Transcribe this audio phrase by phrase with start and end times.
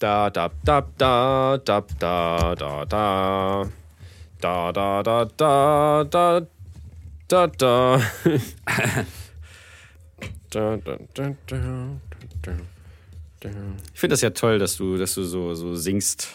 [0.00, 3.68] Da, da, da, da, da, da, da, da.
[4.40, 6.46] Da, da, da, da, da,
[7.28, 8.00] da, da.
[10.48, 11.60] Da, da, da, da,
[12.40, 12.52] da,
[13.40, 13.50] da.
[13.92, 16.28] Ich finde das ja toll, dass du, dass du so, so singst.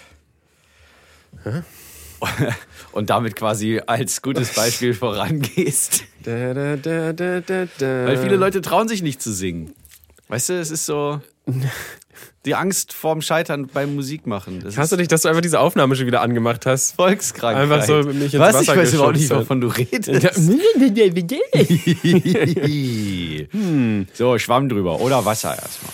[2.91, 6.03] Und damit quasi als gutes Beispiel vorangehst.
[6.23, 8.05] Da, da, da, da, da, da.
[8.05, 9.73] Weil viele Leute trauen sich nicht zu singen.
[10.27, 11.19] Weißt du, es ist so
[12.45, 14.61] die Angst vorm Scheitern beim Musikmachen.
[14.61, 16.95] Das Hast du dich, dass du einfach diese Aufnahme schon wieder angemacht hast?
[16.95, 17.63] Volkskrankheit.
[17.63, 18.61] Einfach so mich ins Was?
[18.61, 20.07] Ich Wasser weiß überhaupt nicht, wovon du redest.
[24.13, 25.91] So, Schwamm drüber oder Wasser erstmal.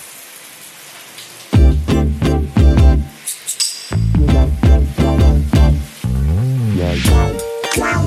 [7.74, 8.02] Wow,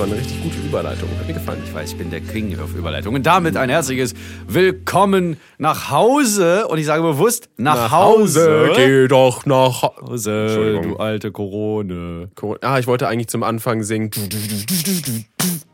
[0.00, 1.10] war eine richtig gute Überleitung.
[1.18, 1.62] Hat mir gefallen.
[1.62, 3.14] Ich weiß, ich bin der King auf Überleitung.
[3.14, 4.14] Und damit ein herzliches
[4.48, 6.66] Willkommen nach Hause.
[6.68, 8.70] Und ich sage bewusst nach, Hause.
[8.74, 10.00] Geh doch nach Hause.
[10.00, 12.28] Hause, du alte Corona.
[12.62, 14.10] Ah, ich wollte eigentlich zum Anfang singen.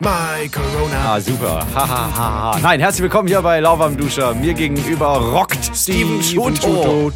[0.01, 1.15] My Corona.
[1.15, 1.65] Ah, super.
[1.75, 2.59] Ha, ha, ha, ha.
[2.61, 4.35] Nein, herzlich willkommen hier bei Lauwarm Duscher.
[4.35, 7.13] Mir gegenüber rockt Steven Schuto.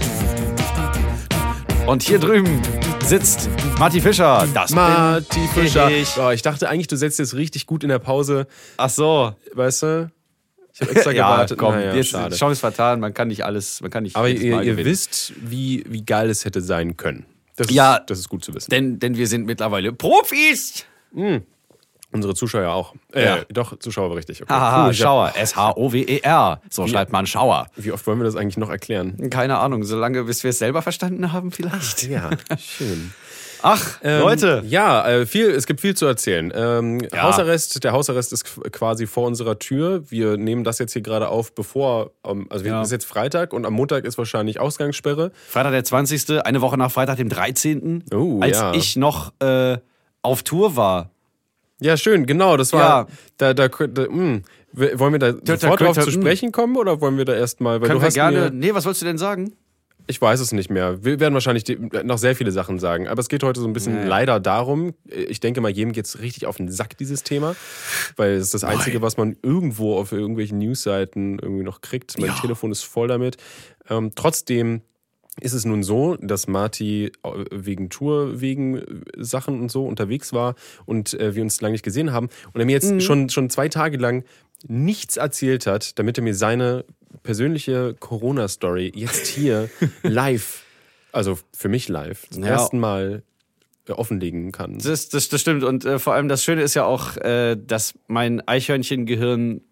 [1.87, 2.63] Und hier drüben
[3.11, 3.49] sitzt
[3.81, 4.47] Matti Fischer.
[4.55, 5.91] Das Marty Fischer.
[5.91, 6.17] ich.
[6.17, 8.47] Oh, ich dachte eigentlich, du setzt jetzt richtig gut in der Pause.
[8.77, 9.35] Ach so.
[9.53, 10.11] Weißt du?
[10.73, 11.59] Ich habe extra Ja, gewartet.
[11.59, 12.37] komm, Naja, jetzt schade.
[12.37, 13.01] Chance vertan.
[13.01, 16.45] Man kann nicht alles, man kann nicht Aber ihr, ihr wisst, wie, wie geil es
[16.45, 17.27] hätte sein können.
[17.57, 17.99] Das ist, Ja.
[17.99, 18.71] das ist gut zu wissen.
[18.71, 20.85] Denn, denn wir sind mittlerweile Profis.
[22.13, 22.95] Unsere Zuschauer auch.
[23.15, 23.39] Äh, Ja.
[23.51, 24.43] Doch, Zuschauer war richtig.
[24.43, 24.53] Okay.
[24.53, 25.33] Haha, Cool, Schauer.
[25.37, 26.61] S-H-O-W-E-R.
[26.69, 27.69] So schreibt man Schauer.
[27.77, 29.31] Wie oft wollen wir das eigentlich noch erklären?
[29.31, 32.03] Keine Ahnung, solange bis wir es selber verstanden haben, vielleicht.
[32.09, 33.13] Ja, schön.
[33.63, 34.63] Ach, Ähm, Leute.
[34.67, 36.51] Ja, äh, viel, es gibt viel zu erzählen.
[36.55, 37.25] Ähm, Ja.
[37.25, 40.03] Hausarrest, der Hausarrest ist qu- quasi vor unserer Tür.
[40.11, 42.81] Wir nehmen das jetzt hier gerade auf, bevor, ähm, also wir Ja.
[42.83, 45.31] ist jetzt Freitag und am Montag ist wahrscheinlich Ausgangssperre.
[45.47, 48.73] Freitag der 20., eine Woche nach Freitag dem 13., Oh, als ja.
[48.73, 49.77] ich noch äh,
[50.23, 51.11] auf Tour war.
[51.81, 53.15] Ja, schön, genau, das war, Ja.
[53.39, 54.41] da, da, da mh.
[54.73, 57.99] W- wollen wir da sofort drauf zu sprechen kommen oder wollen wir da erstmal, Können
[57.99, 58.51] du wir gerne.
[58.53, 59.53] Nee, was wolltest du denn sagen?
[60.07, 61.05] ich weiß es nicht mehr.
[61.05, 61.65] Wir werden wahrscheinlich
[62.03, 64.05] noch sehr viele Sachen sagen, aber es geht heute so ein bisschen Ja.
[64.09, 67.55] leider darum, ich denke mal, jedem geht's richtig auf den Sack, dieses Thema,
[68.17, 72.19] weil es ist das Einzige, was man irgendwo auf irgendwelchen Newsseiten irgendwie noch kriegt.
[72.19, 72.35] Mein Ja.
[72.41, 73.37] Telefon ist voll damit.
[73.89, 74.81] Ähm, trotzdem
[75.41, 78.85] ist es nun so, dass Marty äh, wegen Tour, wegen äh,
[79.17, 80.55] Sachen und so unterwegs war
[80.87, 83.69] und äh, wir uns lange nicht gesehen haben und er mir jetzt schon, schon zwei
[83.69, 84.25] Tage lang
[84.67, 86.85] nichts erzählt hat, damit er mir seine
[87.23, 89.71] persönliche Corona-Story jetzt hier
[90.03, 90.63] live,
[91.13, 92.51] also für mich live, zum Ja.
[92.51, 93.23] ersten Mal
[93.89, 94.79] äh, offenlegen kann.
[94.79, 95.65] Das, das, das stimmt.
[95.65, 99.63] Und äh, vor allem das Schöne ist ja auch, äh, dass mein Eichhörnchen-Gehirn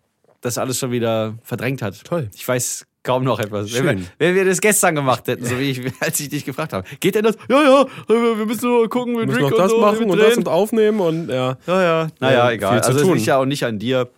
[0.40, 2.02] das alles schon wieder verdrängt hat.
[2.04, 2.30] Toll.
[2.34, 3.72] Ich weiß kaum noch etwas.
[3.72, 3.98] Wenn Schön.
[3.98, 6.86] wir, wenn wir das gestern gemacht hätten, so wie ich, als ich dich gefragt habe.
[7.00, 7.36] Geht denn das?
[7.48, 10.36] Ja, ja, wir müssen nur gucken, wir Wir müssen noch das so, machen und das
[10.36, 11.56] und aufnehmen und ja.
[11.66, 12.08] Ja, ja.
[12.20, 12.80] Naja, Ja, egal.
[12.80, 14.08] Also es liegt ja auch nicht an dir.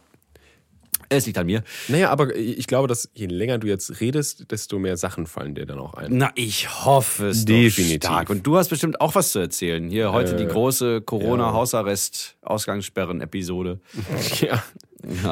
[1.13, 1.65] Es liegt an mir.
[1.89, 5.67] Naja, aber ich glaube, dass je länger du jetzt redest, desto mehr Sachen fallen dir
[5.67, 6.17] dann auch ein.
[6.17, 8.09] Na, ich hoffe es Definitiv.
[8.09, 8.31] Stark.
[8.31, 9.91] Und du hast bestimmt auch was zu erzählen.
[9.91, 13.81] Hier heute die große Corona-Hausarrest-Ausgangssperren-Episode.
[14.41, 14.63] Ja.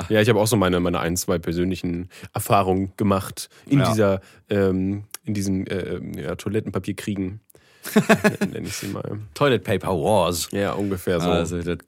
[0.09, 3.91] Ja, ich habe auch so meine, meine ein, zwei persönlichen Erfahrungen gemacht in Ja.
[3.91, 7.41] dieser, ähm, in diesen äh, ja, Toilettenpapierkriegen.
[8.41, 9.19] Nenne ich sie mal.
[9.34, 10.49] Toilet Paper Wars.
[10.53, 11.31] Ja, ungefähr so.
[11.31, 11.78] Also, das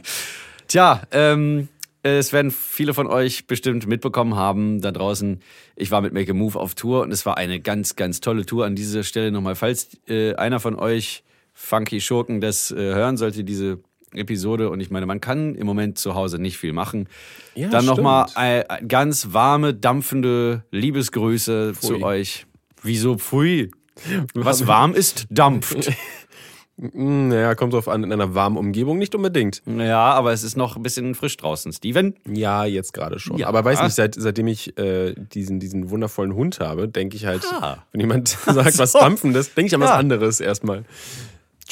[0.68, 1.68] Tja, ähm,
[2.02, 5.40] es werden viele von euch bestimmt mitbekommen haben da draußen.
[5.74, 8.46] Ich war mit Make a Move auf Tour und es war eine ganz, ganz tolle
[8.46, 8.64] Tour.
[8.64, 11.24] An dieser Stelle nochmal, falls äh, einer von euch
[11.58, 13.78] Funky Schurken das äh, hören sollte, diese
[14.12, 14.68] Episode.
[14.70, 17.08] Und ich meine, man kann im Moment zu Hause nicht viel machen.
[17.54, 21.86] Ja, Dann nochmal äh, ganz warme, dampfende Liebesgrüße Pfui.
[21.98, 22.46] zu euch.
[22.82, 23.70] Wieso pfui?
[24.34, 25.86] Was warm ist, dampft.
[25.86, 25.94] Hm,
[27.28, 29.62] Naja, kommt drauf an, in einer warmen Umgebung nicht unbedingt.
[29.64, 32.14] Ja, aber es ist noch ein bisschen frisch draußen, Steven.
[32.30, 33.38] Ja, jetzt gerade schon.
[33.38, 33.46] Ja.
[33.46, 37.46] Aber weiß nicht, seit, seitdem ich äh, diesen, diesen wundervollen Hund habe, denke ich halt,
[37.50, 37.78] Ah.
[37.92, 38.98] wenn jemand sagt, was so.
[38.98, 39.96] Dampfendes, denke ich an was Ja.
[39.96, 40.84] anderes erstmal.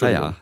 [0.00, 0.36] Naja,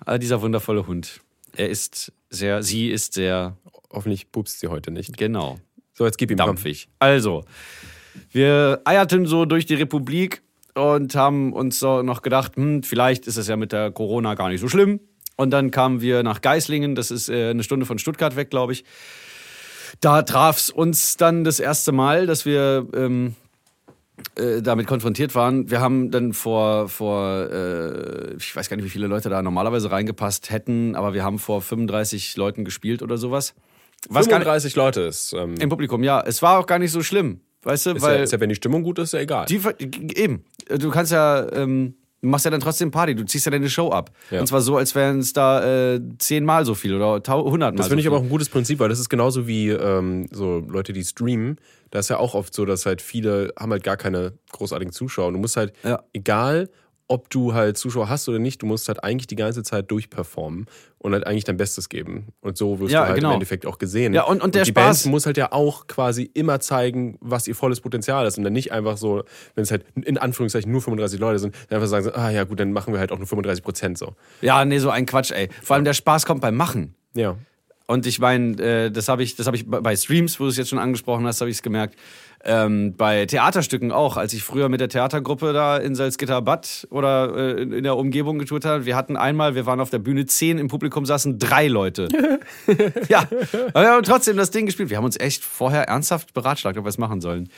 [0.00, 1.20] aber dieser wundervolle Hund.
[1.56, 3.56] Er ist sehr, sie ist sehr,
[3.90, 5.16] Hoffentlich pupst sie heute nicht.
[5.16, 5.58] genau,
[5.94, 6.48] So, jetzt gib ihm komm.
[6.48, 6.88] dampfig.
[6.98, 7.44] Also,
[8.30, 10.42] wir eierten so durch die Republik
[10.74, 14.48] und haben uns so noch gedacht, hm, vielleicht ist es ja mit der Corona gar
[14.50, 15.00] nicht so schlimm.
[15.36, 18.72] Und dann kamen wir nach Geislingen, das ist äh, eine Stunde von Stuttgart weg, glaube
[18.72, 18.84] ich.
[20.00, 23.34] Da traf es uns dann das erste Mal, dass wir ähm,
[24.36, 25.70] äh, damit konfrontiert waren.
[25.70, 29.90] Wir haben dann vor, vor äh, ich weiß gar nicht, wie viele Leute da normalerweise
[29.90, 33.54] reingepasst hätten, aber wir haben vor 35 Leuten gespielt oder sowas.
[34.08, 35.32] Was 35 Leute ist.
[35.32, 36.22] Ähm, Im Publikum, ja.
[36.24, 37.40] Es war auch gar nicht so schlimm.
[37.62, 38.18] Weißt du, weil.
[38.18, 39.46] ja, ist ja, wenn die Stimmung gut ist, ja egal.
[39.46, 39.60] Die,
[40.14, 40.44] eben.
[40.68, 41.50] Du kannst ja.
[41.52, 44.10] Ähm, Du machst ja dann trotzdem Party, du ziehst ja deine Show ab.
[44.30, 44.40] Ja.
[44.40, 47.76] Und zwar so, als wären es da äh, zehnmal so viel oder hundertmal.
[47.76, 50.26] Das finde so ich aber auch ein gutes Prinzip, weil das ist genauso wie ähm,
[50.30, 51.58] so Leute, die streamen.
[51.90, 55.28] Da ist ja auch oft so, dass halt viele haben halt gar keine großartigen Zuschauer.
[55.28, 56.02] Und du musst halt, ja.
[56.12, 56.68] egal
[57.08, 60.66] ob du halt Zuschauer hast oder nicht, du musst halt eigentlich die ganze Zeit durchperformen
[60.98, 62.28] und halt eigentlich dein Bestes geben.
[62.40, 63.28] Und so wirst ja, du halt genau.
[63.28, 64.12] im Endeffekt auch gesehen.
[64.12, 67.16] Ja, und, und der und die Spaß Band muss halt ja auch quasi immer zeigen,
[67.20, 68.38] was ihr volles Potenzial ist.
[68.38, 69.22] Und dann nicht einfach so,
[69.54, 72.58] wenn es halt in Anführungszeichen nur 35 Leute sind, dann einfach sagen, ah ja gut,
[72.58, 74.14] dann machen wir halt auch nur 35 Prozent so.
[74.40, 75.48] Ja, nee, so ein Quatsch, ey.
[75.62, 76.94] Vor allem der Spaß kommt beim Machen.
[77.14, 77.36] Ja.
[77.86, 80.70] Und ich meine, äh, das habe ich, hab ich bei Streams, wo du es jetzt
[80.70, 81.96] schon angesprochen hast, habe ich es gemerkt.
[82.44, 87.62] Ähm, bei Theaterstücken auch, als ich früher mit der Theatergruppe da in Salzgitterbad oder äh,
[87.62, 88.86] in der Umgebung getourt habe.
[88.86, 92.08] Wir hatten einmal, wir waren auf der Bühne zehn, im Publikum saßen drei Leute.
[93.08, 93.20] ja,
[93.72, 94.90] aber wir haben trotzdem das Ding gespielt.
[94.90, 97.48] Wir haben uns echt vorher ernsthaft beratschlagt, ob wir es machen sollen.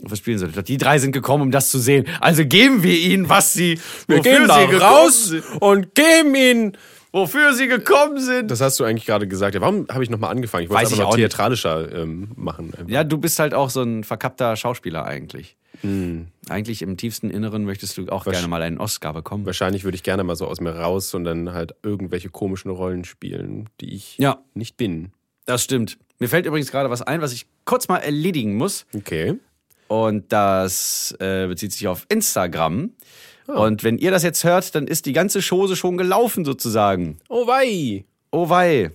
[0.00, 0.52] Was spielen sollen.
[0.66, 2.06] Die drei sind gekommen, um das zu sehen.
[2.20, 3.78] Also geben wir ihnen, was sie.
[4.06, 6.76] Wir gehen da raus und geben ihnen
[7.12, 8.50] wofür sie gekommen sind.
[8.50, 9.54] Das hast du eigentlich gerade gesagt.
[9.54, 10.64] Ja, warum habe ich nochmal angefangen?
[10.64, 12.72] Ich wollte es aber noch theatralischer ähm, machen.
[12.88, 15.56] Ja, du bist halt auch so ein verkappter Schauspieler eigentlich.
[15.80, 16.28] Hm.
[16.48, 19.46] Eigentlich im tiefsten Inneren möchtest du auch gerne mal einen Oscar bekommen.
[19.46, 23.04] Wahrscheinlich würde ich gerne mal so aus mir raus und dann halt irgendwelche komischen Rollen
[23.04, 24.38] spielen, die ich ja.
[24.54, 25.12] nicht bin.
[25.44, 25.98] Das stimmt.
[26.18, 28.86] Mir fällt übrigens gerade was ein, was ich kurz mal erledigen muss.
[28.94, 29.34] Okay.
[29.88, 32.92] Und das äh, bezieht sich auf Instagram.
[33.46, 37.18] Und wenn ihr das jetzt hört, dann ist die ganze Chose schon gelaufen sozusagen.
[37.28, 38.04] Oh wei.
[38.30, 38.90] Oh wei.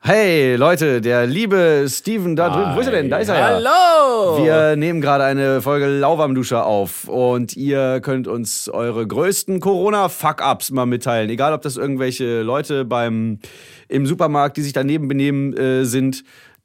[0.00, 3.10] Hey Leute, der liebe Steven da drüben, wo ist er denn?
[3.10, 3.46] Da ist er ja.
[3.48, 4.44] Hallo!
[4.44, 10.86] Wir nehmen gerade eine Folge Lauwarmdusche auf und ihr könnt uns eure größten Corona-Fuck-Ups mal
[10.86, 11.28] mitteilen.
[11.30, 13.40] Egal, ob das irgendwelche Leute beim
[13.88, 16.22] im Supermarkt, die sich daneben benehmen äh, sind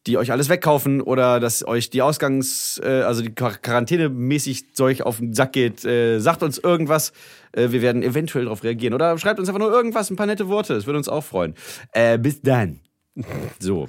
[0.08, 5.18] die euch alles wegkaufen oder dass euch die Ausgangs-, äh, also die Quarantäne-mäßig Zeug auf
[5.18, 7.14] den Sack geht, äh, sagt uns irgendwas.
[7.54, 8.94] Äh, wir werden eventuell darauf reagieren.
[8.94, 10.74] Oder schreibt uns einfach nur irgendwas, ein paar nette Worte.
[10.74, 11.56] Das würde uns auch freuen.
[11.92, 12.80] Äh, bis dann.
[13.60, 13.88] So.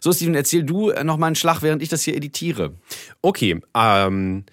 [0.00, 2.74] so, Steven, erzähl du noch mal einen Schlag, während ich das hier editiere.
[3.22, 4.44] Okay, ähm.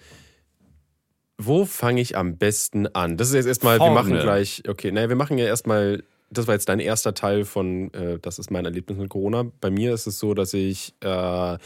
[1.36, 3.16] Wo fange ich am besten an?
[3.16, 6.54] Das ist jetzt erstmal, wir machen gleich, okay, naja, wir machen ja erstmal das war
[6.54, 9.44] jetzt dein erster Teil von, äh, das ist mein Erlebnis mit Corona.
[9.60, 11.58] Bei mir ist es so, dass ich äh,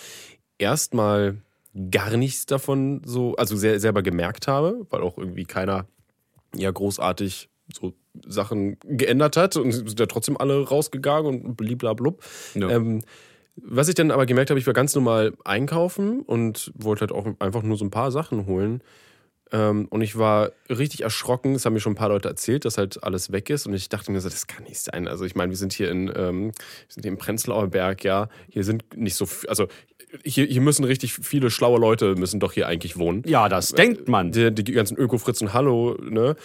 [0.58, 1.38] erstmal
[1.90, 5.86] gar nichts davon so, also sehr, selber gemerkt habe, weil auch irgendwie keiner
[6.54, 7.92] ja großartig so
[8.26, 12.22] Sachen geändert hat und sind ja trotzdem alle rausgegangen und bliblablub.
[12.54, 12.70] Ja.
[12.70, 13.02] Ähm,
[13.56, 17.26] was ich dann aber gemerkt habe, ich war ganz normal einkaufen und wollte halt auch
[17.40, 18.82] einfach nur so ein paar Sachen holen.
[19.52, 21.54] Ähm, und ich war richtig erschrocken.
[21.54, 23.66] Es haben mir schon ein paar Leute erzählt, dass halt alles weg ist.
[23.66, 25.08] Und ich dachte mir so, das kann nicht sein.
[25.08, 26.52] Also ich meine, wir sind hier in, ähm, wir
[26.88, 28.28] sind hier im Prenzlauer Berg, ja.
[28.50, 29.68] Hier sind nicht so, also
[30.24, 33.22] hier, hier müssen richtig viele schlaue Leute müssen doch hier eigentlich wohnen.
[33.26, 34.32] Ja, das denkt man.
[34.32, 36.36] Die, die ganzen Öko-Fritzen, hallo, ne?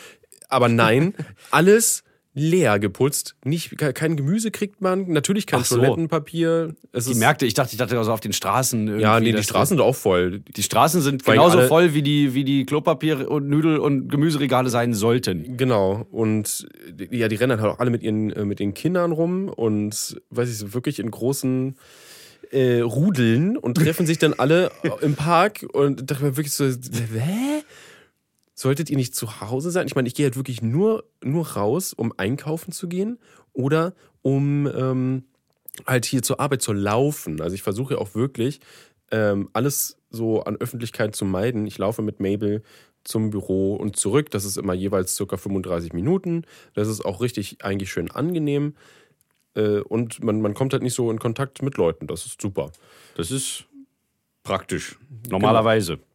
[0.49, 1.13] Aber nein,
[1.51, 2.03] alles
[2.35, 3.35] leer geputzt.
[3.43, 5.75] Nicht, kein Gemüse kriegt man, natürlich kein so.
[5.75, 6.75] Toilettenpapier.
[6.91, 8.99] Es die Märkte, ich dachte, ich dachte also auf den Straßen.
[8.99, 10.39] Ja, nee, die Straßen sind auch voll.
[10.39, 14.93] Die Straßen sind genauso voll, wie die, wie die Klopapier- und Nudel- und Gemüseregale sein
[14.93, 15.57] sollten.
[15.57, 16.07] Genau.
[16.11, 16.67] Und
[17.11, 20.49] ja, die rennen halt auch alle mit ihren äh, mit den Kindern rum und weiß
[20.49, 21.75] ich so, wirklich in großen
[22.51, 24.71] äh, Rudeln und treffen sich dann alle
[25.01, 27.63] im Park und dachte mir wirklich so, hä?
[28.63, 29.85] Solltet ihr nicht zu Hause sein?
[29.85, 33.19] Ich meine, ich gehe halt wirklich nur, nur raus, um einkaufen zu gehen
[33.51, 33.93] oder
[34.23, 35.25] um ähm,
[35.85, 37.41] halt hier zur Arbeit zu laufen.
[37.41, 38.61] Also ich versuche auch wirklich
[39.11, 41.67] ähm, alles so an Öffentlichkeit zu meiden.
[41.67, 42.63] Ich laufe mit Mabel
[43.03, 44.31] zum Büro und zurück.
[44.31, 46.43] Das ist immer jeweils circa 35 Minuten.
[46.73, 48.75] Das ist auch richtig eigentlich schön angenehm.
[49.55, 52.07] Äh, und man, man kommt halt nicht so in Kontakt mit Leuten.
[52.07, 52.71] Das ist super.
[53.15, 53.65] Das ist
[54.43, 54.97] praktisch.
[55.29, 55.97] Normalerweise.
[55.97, 56.07] Genau.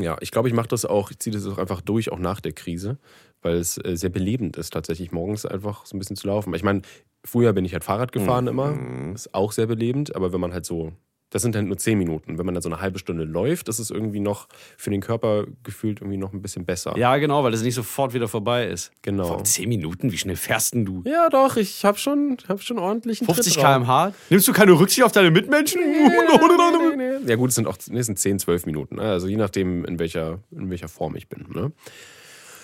[0.00, 2.40] Ja, ich glaube, ich mache das auch, ich ziehe das auch einfach durch, auch nach
[2.40, 2.98] der Krise,
[3.42, 6.54] weil es äh, sehr belebend ist, tatsächlich morgens einfach so ein bisschen zu laufen.
[6.54, 6.82] Ich meine,
[7.24, 8.50] früher bin ich halt Fahrrad gefahren mhm.
[8.50, 10.92] immer, ist auch sehr belebend, aber wenn man halt so
[11.30, 12.38] das sind halt nur zehn Minuten.
[12.38, 16.00] Wenn man dann so eine halbe Stunde läuft, ist irgendwie noch für den Körper gefühlt
[16.00, 16.96] irgendwie noch ein bisschen besser.
[16.96, 18.92] Ja, genau, weil das nicht sofort wieder vorbei ist.
[19.02, 19.26] Genau.
[19.26, 20.10] Vor zehn Minuten?
[20.10, 21.02] Wie schnell fährst denn du?
[21.04, 24.12] Ja, doch, ich habe schon, hab schon ordentlich 50 km/h?
[24.30, 25.80] Nimmst du keine Rücksicht auf deine Mitmenschen?
[27.26, 28.96] ja, gut, es sind auch es sind 10, 12 Minuten.
[28.96, 29.02] Ne?
[29.02, 31.46] Also je nachdem, in welcher, in welcher Form ich bin.
[31.54, 31.72] Ne?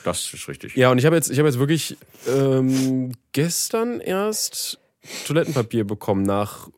[0.04, 0.76] Das ist richtig.
[0.76, 1.96] Ja, und ich habe jetzt, hab jetzt wirklich
[2.28, 4.78] ähm, gestern erst
[5.26, 6.68] Toilettenpapier bekommen nach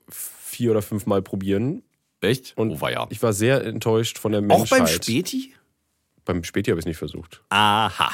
[0.56, 1.82] vier oder fünf Mal probieren.
[2.20, 2.54] Echt?
[2.56, 3.06] Und oh, war ja.
[3.10, 4.78] ich war sehr enttäuscht von der Auch Menschheit.
[4.78, 5.54] beim Späti?
[6.24, 7.42] Beim Späti habe ich es nicht versucht.
[7.50, 8.10] Aha.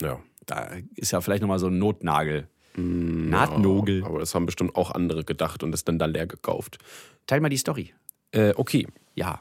[0.00, 0.20] Ja.
[0.46, 2.48] Da ist ja vielleicht nochmal so ein Notnagel.
[2.76, 4.04] Nahtnogel.
[4.04, 6.78] Aber das haben bestimmt auch andere gedacht und es dann da leer gekauft.
[7.26, 7.94] Teil mal die Story.
[8.32, 8.86] Äh, okay.
[9.14, 9.40] Ja.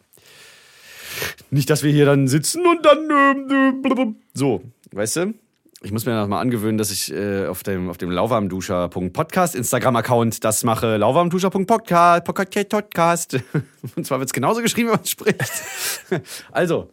[1.49, 3.09] Nicht, dass wir hier dann sitzen und dann.
[3.09, 4.15] ähm, äh, blub.
[4.33, 5.33] So, weißt du?
[5.81, 10.43] Ich muss mir noch mal angewöhnen, dass ich äh, auf dem, auf dem lauwarmduscher.podcast Instagram-Account
[10.43, 10.97] das mache.
[10.97, 12.23] lauwarmduscher.podcast.
[12.69, 13.39] Podcast.
[13.95, 15.41] Und zwar wird es genauso geschrieben, wenn man spricht.
[16.51, 16.89] Also.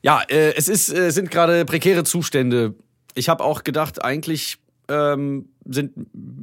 [0.00, 2.74] Ja, äh, es ist, äh, sind gerade prekäre Zustände.
[3.14, 5.92] Ich habe auch gedacht, eigentlich ähm, sind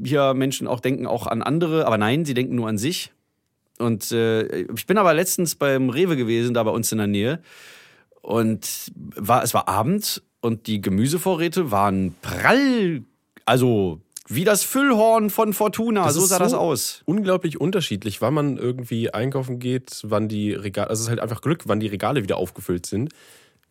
[0.04, 3.12] hier Menschen auch denken auch an andere, aber nein, sie denken nur an sich.
[3.80, 7.42] Und äh, ich bin aber letztens beim Rewe gewesen, da bei uns in der Nähe.
[8.22, 13.03] Und war, es war Abend und die Gemüsevorräte waren prall,
[13.46, 16.05] also wie das Füllhorn von Fortuna.
[16.05, 17.01] Das so sah das so aus.
[17.05, 21.41] Unglaublich unterschiedlich, wann man irgendwie einkaufen geht, wann die Regale, also es ist halt einfach
[21.41, 23.10] Glück, wann die Regale wieder aufgefüllt sind,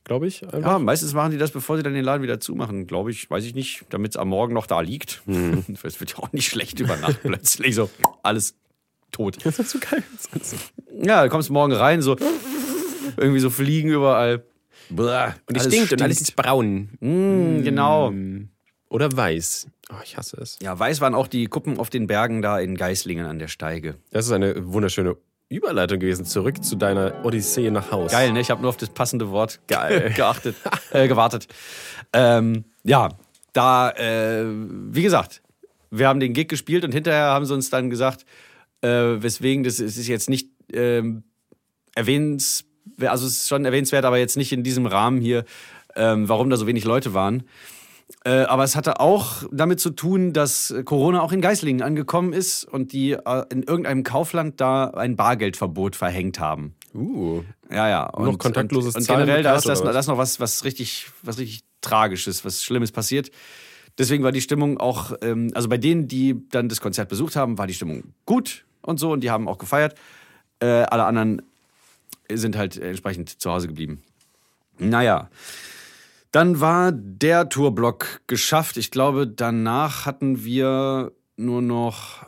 [0.03, 0.43] glaube ich.
[0.43, 0.73] Einfach.
[0.73, 3.45] Ja, meistens machen die das, bevor sie dann den Laden wieder zumachen, glaube ich, weiß
[3.45, 5.23] ich nicht, damit es am Morgen noch da liegt.
[5.85, 7.89] Es wird ja auch nicht schlecht über Nacht plötzlich so
[8.23, 8.55] alles
[9.13, 9.39] tot.
[9.45, 10.03] Das ist so geil.
[11.01, 12.17] Ja, du kommst morgen rein, so
[13.17, 14.45] irgendwie so Fliegen überall.
[14.91, 16.91] Und die stinkt und alles ist braun.
[17.01, 18.13] Mm, genau.
[18.89, 19.69] Oder weiß.
[19.91, 20.59] Oh, ich hasse es.
[20.63, 23.97] Ja, weiß waren auch die Kuppen auf den Bergen da in Geislingen an der Steige.
[24.11, 25.17] Das ist eine wunderschöne
[25.49, 26.25] Überleitung gewesen.
[26.25, 28.13] Zurück zu deiner Odyssee nach Haus.
[28.13, 28.41] Geil, ne?
[28.41, 30.13] Ich habe nur auf das passende Wort geil.
[30.17, 30.57] geachtet,
[30.93, 31.49] äh, gewartet.
[32.13, 33.11] Ähm, ja,
[33.53, 35.43] da, äh, wie gesagt,
[35.91, 38.25] wir haben den Gig gespielt und hinterher haben sie uns dann gesagt,
[38.83, 41.25] äh, weswegen das es ist jetzt nicht ähm,
[41.95, 42.65] erwähnens,
[43.01, 45.45] also es ist schon erwähnenswert, aber jetzt nicht in diesem Rahmen hier,
[45.97, 47.45] ähm, warum da so wenig Leute waren.
[48.25, 52.65] Äh, aber es hatte auch damit zu tun, dass Corona auch in Geislingen angekommen ist
[52.65, 56.75] und die äh, in irgendeinem Kaufland da ein Bargeldverbot verhängt haben.
[56.95, 57.43] Uh.
[57.71, 58.07] Ja, ja.
[58.07, 59.95] Und, Noch kontaktloses und, und generell, da ist das, oder was?
[59.95, 63.31] da ist noch was, was richtig, was richtig Tragisches, was Schlimmes passiert.
[63.99, 67.59] Deswegen war die Stimmung auch, ähm, also bei denen, die dann das Konzert besucht haben,
[67.59, 69.97] war die Stimmung gut und so und die haben auch gefeiert.
[70.61, 71.43] Äh, alle anderen
[72.33, 74.03] sind halt entsprechend zu Hause geblieben.
[74.79, 75.31] Naja.
[76.31, 78.77] Dann war der Tourblock geschafft.
[78.77, 82.27] Ich glaube, danach hatten wir nur noch.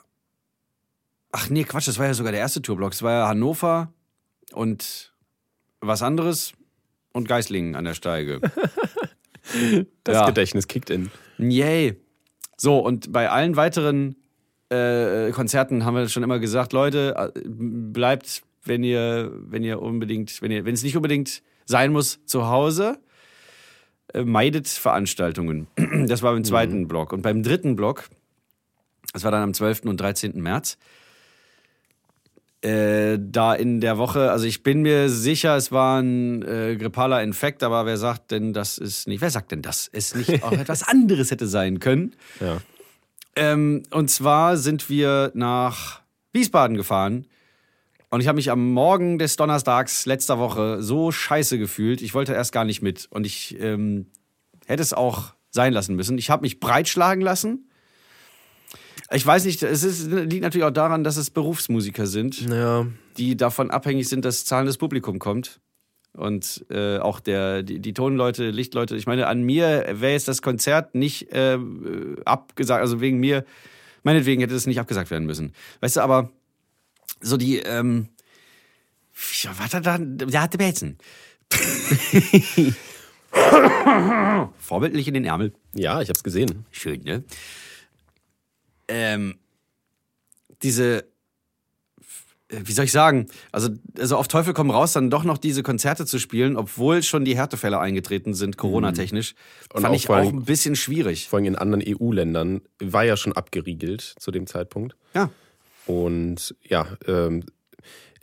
[1.33, 2.93] Ach nee, Quatsch, das war ja sogar der erste Tourblock.
[2.93, 3.93] Es war ja Hannover
[4.53, 5.13] und
[5.81, 6.53] was anderes
[7.13, 8.41] und Geislingen an der Steige.
[10.05, 10.27] Das Ja.
[10.27, 11.11] Gedächtnis kickt in.
[11.39, 11.97] Yay.
[12.57, 14.15] So, und bei allen weiteren
[14.69, 20.43] äh, Konzerten haben wir schon immer gesagt, Leute, äh, bleibt, wenn ihr, wenn ihr unbedingt,
[20.43, 22.99] wenn ihr, wenn es nicht unbedingt sein muss, zu Hause.
[24.13, 25.67] Äh, meidet Veranstaltungen.
[26.07, 27.13] Das war im zweiten Block.
[27.13, 28.09] Und beim dritten Block,
[29.13, 29.83] das war dann am 12.
[29.85, 30.41] und 13.
[30.41, 30.79] März,
[32.63, 37.23] äh, da in der Woche, also ich bin mir sicher, es war ein äh, grippaler
[37.23, 40.53] Infekt, aber wer sagt denn, das ist nicht, wer sagt denn, dass es nicht auch
[40.65, 42.15] etwas anderes hätte sein können?
[42.41, 42.59] Ja.
[43.37, 46.01] Ähm, und zwar sind wir nach
[46.33, 47.27] Wiesbaden gefahren.
[48.11, 52.03] Und ich habe mich am Morgen des Donnerstags letzter Woche so scheiße gefühlt.
[52.03, 53.07] Ich wollte erst gar nicht mit.
[53.11, 54.07] Und ich ähm,
[54.67, 56.19] hätte es auch sein lassen müssen.
[56.19, 57.69] Ich habe mich breitschlagen lassen.
[59.13, 62.87] Ich weiß nicht, es ist, liegt natürlich auch daran, dass es Berufsmusiker sind, Ja.
[63.17, 65.61] die davon abhängig sind, dass zahlendes Publikum kommt.
[66.13, 68.97] Und äh, auch der, die, die Tonleute, Lichtleute.
[68.97, 71.59] Ich meine, an mir wäre jetzt das Konzert nicht äh,
[72.25, 73.45] abgesagt, also wegen mir,
[74.03, 75.53] meinetwegen hätte es nicht abgesagt werden müssen.
[75.81, 76.31] Weißt du, aber
[77.21, 78.09] so die, ähm,
[79.43, 80.99] ja, was hat da, der hatte Bätzen.
[84.59, 85.53] Vorbildlich in den Ärmel.
[85.75, 86.65] Ja, ich hab's gesehen.
[86.71, 87.25] Schön, ne?
[88.89, 89.37] Ähm,
[90.63, 91.05] diese,
[92.49, 95.63] äh, wie soll ich sagen, also, also auf Teufel komm raus, dann doch noch diese
[95.63, 99.35] Konzerte zu spielen, obwohl schon die Härtefälle eingetreten sind, Corona-technisch,
[99.73, 101.29] Und fand auch ich auch ein bisschen schwierig.
[101.29, 104.97] Vor allem in anderen EU-Ländern war ja schon abgeriegelt zu dem Zeitpunkt.
[105.15, 105.31] Ja.
[105.87, 107.45] Und ja, ähm,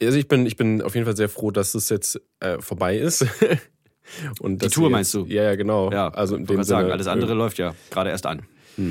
[0.01, 2.97] also ich bin, ich bin auf jeden Fall sehr froh, dass es jetzt äh, vorbei
[2.97, 3.25] ist.
[4.39, 5.25] Und dass Tour wir meinst du?
[5.25, 5.91] Ja, ja, genau.
[5.91, 8.43] Ja, also in ich dem sagen, Sinne, alles andere läuft ja gerade erst an.
[8.77, 8.81] äh,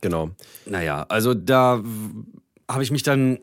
[0.00, 0.30] Genau.
[0.66, 1.82] Naja, also da
[2.70, 3.38] habe ich mich dann,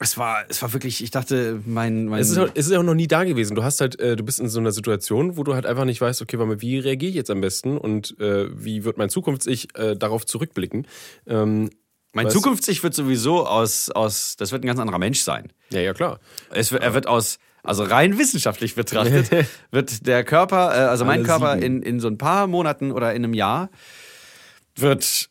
[0.00, 2.80] es war, es war wirklich, ich dachte, mein, mein Es ist, auch- es ist ja
[2.80, 3.54] auch noch nie da gewesen.
[3.54, 6.00] Du hast halt, äh, du bist in so einer Situation, wo du halt einfach nicht
[6.00, 9.08] weißt, okay, warte mal, wie reagiere ich jetzt am besten und äh, wie wird mein
[9.08, 10.86] Zukunfts-Ich äh, darauf zurückblicken?
[11.26, 11.70] Ähm,
[12.14, 12.34] mein weißt?
[12.36, 15.52] Zukunfts-Ich wird sowieso aus, aus, das wird ein ganz anderer Mensch sein.
[15.70, 16.18] ja, ja, klar.
[16.50, 19.30] Es, er wird aus, also rein wissenschaftlich betrachtet,
[19.70, 21.64] wird der Körper, äh, also mein Alle Körper sieben.
[21.78, 23.70] in, in so ein paar Monaten oder in einem Jahr,
[24.76, 25.28] wird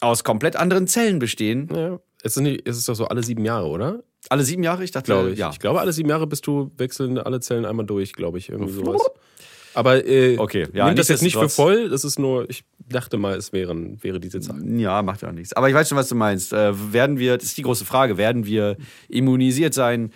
[0.00, 1.68] aus komplett anderen Zellen bestehen.
[1.74, 1.98] Ja.
[2.22, 4.02] Es, sind, die- es ist doch so alle sieben Jahre, oder?
[4.30, 4.84] Alle sieben Jahre?
[4.84, 5.38] Ich dachte, glaube ich.
[5.38, 5.50] ja.
[5.50, 8.72] Ich glaube, alle sieben Jahre bist du wechseln alle Zellen einmal durch, glaube ich, irgendwie
[8.84, 9.02] sowas.
[9.74, 11.88] Aber äh, Okay, ja, nimm das jetzt nicht für voll.
[11.90, 14.60] Das ist nur, ich dachte mal, es wären, wäre diese Zahl.
[14.78, 15.52] Ja, macht ja auch nichts.
[15.54, 16.52] Aber ich weiß schon, was du meinst.
[16.52, 18.76] Äh, werden wir, das ist die große Frage, werden wir
[19.08, 20.12] immunisiert sein?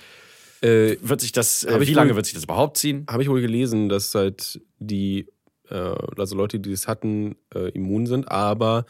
[0.61, 3.07] Äh, Wird sich das, äh, wie lange wohl- wird sich das überhaupt ziehen?
[3.09, 5.29] Habe ich wohl gelesen, dass halt die,
[5.71, 5.75] äh,
[6.17, 8.85] also Leute, die das hatten, äh, immun sind, aber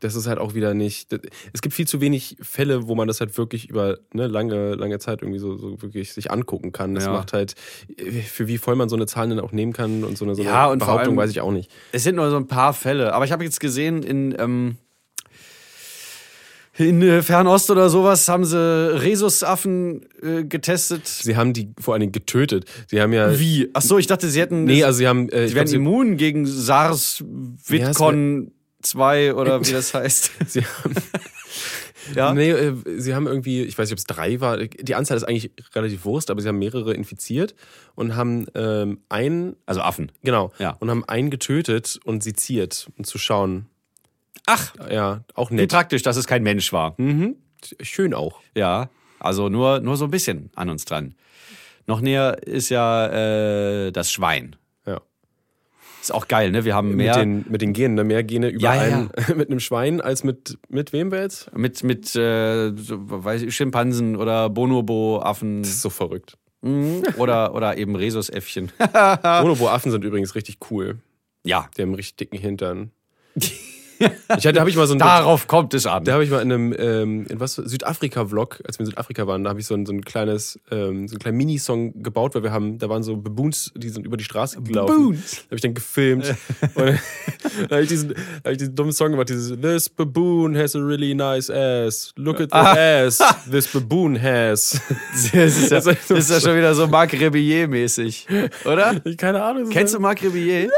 [0.00, 1.12] das ist halt auch wieder nicht.
[1.52, 4.98] Es gibt viel zu wenig Fälle, wo man das halt wirklich über ne, lange, lange
[4.98, 6.94] Zeit irgendwie so, so wirklich sich angucken kann.
[6.94, 7.12] Das Ja.
[7.12, 7.54] macht halt,
[7.96, 10.34] äh, für wie voll man so eine Zahl dann auch nehmen kann und so eine,
[10.34, 11.70] so eine Ja, Behauptung allem- weiß ich auch nicht.
[11.92, 13.12] Es sind nur so ein paar Fälle.
[13.14, 14.76] Aber ich habe jetzt gesehen, in, ähm,
[16.76, 18.56] in äh, Fernost oder sowas haben sie
[19.02, 21.08] Rhesusaffen äh, getestet.
[21.08, 22.66] Sie haben die vor allen Dingen getötet.
[22.86, 23.36] Sie haben ja.
[23.38, 23.68] Wie?
[23.72, 24.62] Ach so, ich dachte, sie hätten.
[24.64, 25.28] Nee, also sie haben.
[25.30, 27.24] Äh, sie werden glaub, immun gegen SARS,
[27.66, 28.52] Witkon
[28.88, 30.30] 2 oder wie das heißt.
[30.46, 30.94] sie haben
[32.14, 32.32] ja?
[32.34, 34.56] Nee, äh, sie haben irgendwie, ich weiß nicht, ob es drei war.
[34.58, 37.54] Die Anzahl ist eigentlich relativ Wurst, aber sie haben mehrere infiziert
[37.94, 40.10] und haben ähm, einen, Also Affen.
[40.22, 40.76] genau, Ja.
[40.80, 43.66] und haben einen getötet und seziert, um zu schauen.
[44.46, 45.70] Ach, Ja, auch wie nett.
[45.70, 46.94] praktisch, dass es kein Mensch war.
[46.96, 47.36] Mhm.
[47.82, 48.40] Schön auch.
[48.54, 51.14] Ja, also nur, nur so ein bisschen an uns dran.
[51.86, 53.06] Noch näher ist ja
[53.86, 54.56] äh, das Schwein.
[56.08, 56.64] Ist auch geil, ne?
[56.64, 57.16] Wir haben mehr.
[57.16, 58.02] Mit, den, mit den Genen, ne?
[58.02, 61.54] mehr Gene über Ja, ja, mit einem Schwein als mit, mit wem wir jetzt?
[61.54, 66.38] Mit, mit äh, so, weiß ich, Schimpansen oder Bonobo-Affen Das ist so verrückt.
[66.62, 67.02] mhm.
[67.18, 68.72] oder, oder eben Rhesusäffchen.
[69.22, 70.96] Bonobo-Affen sind übrigens richtig cool.
[71.44, 72.90] ja, Die haben einen richtig dicken Hintern.
[74.00, 76.04] Ich hatte, habe ich mal so ein darauf kommt es an.
[76.04, 79.44] Da habe ich mal in einem ähm, in was Südafrika-Vlog, als wir in Südafrika waren,
[79.44, 82.42] da habe ich so ein, so ein kleines, ähm, so einen kleinen Minisong gebaut, weil
[82.42, 84.94] wir haben, da waren so Baboons, die sind über die Straße gelaufen.
[84.94, 85.30] Baboons?
[85.30, 86.34] Da habe ich dann gefilmt.
[86.74, 86.98] und dann
[87.70, 88.14] habe ich, diesen, da
[88.44, 92.12] hab ich diesen dummen Song gemacht, dieses This baboon has a really nice ass.
[92.16, 93.18] Look at the ass
[93.50, 94.80] this baboon has.
[95.32, 98.26] Das ist ja, Das ist ja schon wieder so Marc Rebillet-mäßig,
[98.64, 99.00] oder?
[99.04, 99.68] Ich keine Ahnung.
[99.70, 100.70] Kennst du Marc Rebillet?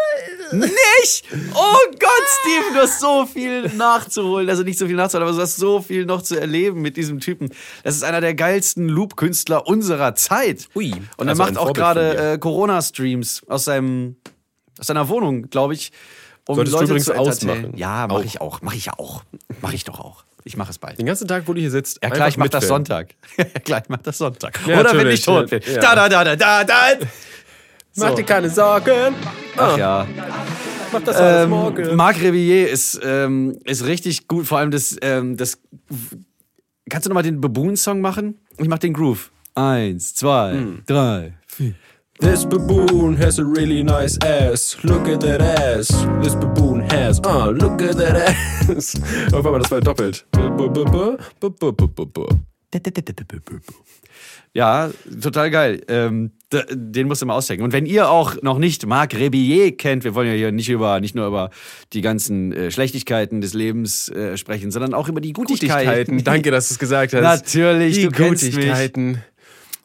[0.52, 1.24] Nicht!
[1.54, 4.48] Oh Gott, Steven, du hast so viel nachzuholen.
[4.48, 7.20] Also nicht so viel nachzuholen, aber du hast so viel noch zu erleben mit diesem
[7.20, 7.50] Typen.
[7.84, 10.68] Das ist einer der geilsten Loop-Künstler unserer Zeit.
[10.74, 10.92] Ui.
[11.16, 14.16] Und er Also macht auch gerade äh, Corona-Streams aus seinem
[14.78, 15.92] aus seiner Wohnung, glaube ich.
[16.48, 17.72] Um Solltest du Leute übrigens zu ausmachen.
[17.76, 18.62] Ja, mache ich auch.
[18.62, 19.22] Mache ich ja auch.
[19.60, 20.24] Mache ich doch auch.
[20.42, 20.98] Ich mache es bald.
[20.98, 21.98] Den ganzen Tag, wo du hier sitzt.
[22.02, 22.66] Ja klar, ich mach das.
[22.66, 23.14] Sonntag.
[23.36, 24.58] Ja klar, ich mach das Sonntag.
[24.66, 25.60] Ja, Oder wenn ich tot bin.
[25.66, 25.80] Ja.
[25.80, 27.06] Da, da, da, da, da, da.
[27.96, 28.14] Mach So.
[28.16, 29.14] dir keine Sorgen.
[29.56, 30.06] Ach ja
[30.92, 31.96] mach das alles ähm, morgen.
[31.96, 35.58] Marc Rebillet ist, ähm, ist richtig gut, vor allem das, ähm, das
[36.90, 38.40] Kannst du nochmal den Baboon-Song machen?
[38.58, 39.30] Ich mach den Groove.
[39.54, 40.82] Eins, zwei, hm.
[40.86, 41.74] drei, vier.
[42.18, 44.76] This baboon has a really nice ass.
[44.82, 45.88] Look at that ass.
[46.20, 47.20] This baboon has.
[47.24, 48.16] Ah, uh, look at that
[48.68, 48.94] ass.
[49.32, 50.26] Auf einmal, das war doppelt.
[54.52, 54.90] Ja,
[55.22, 55.82] total geil.
[55.86, 57.64] Ähm, den musst du mal auschecken.
[57.64, 61.00] Und wenn ihr auch noch nicht Marc Rebillet kennt, wir wollen ja hier nicht über
[61.00, 61.50] nicht nur über
[61.92, 65.86] die ganzen äh, Schlechtigkeiten des Lebens äh, sprechen, sondern auch über die Gutigkeiten.
[65.86, 66.24] Gutigkeiten.
[66.24, 67.22] Danke, dass du es gesagt hast.
[67.22, 68.54] Natürlich, Die du kennst mich.
[68.54, 69.22] Gutigkeiten.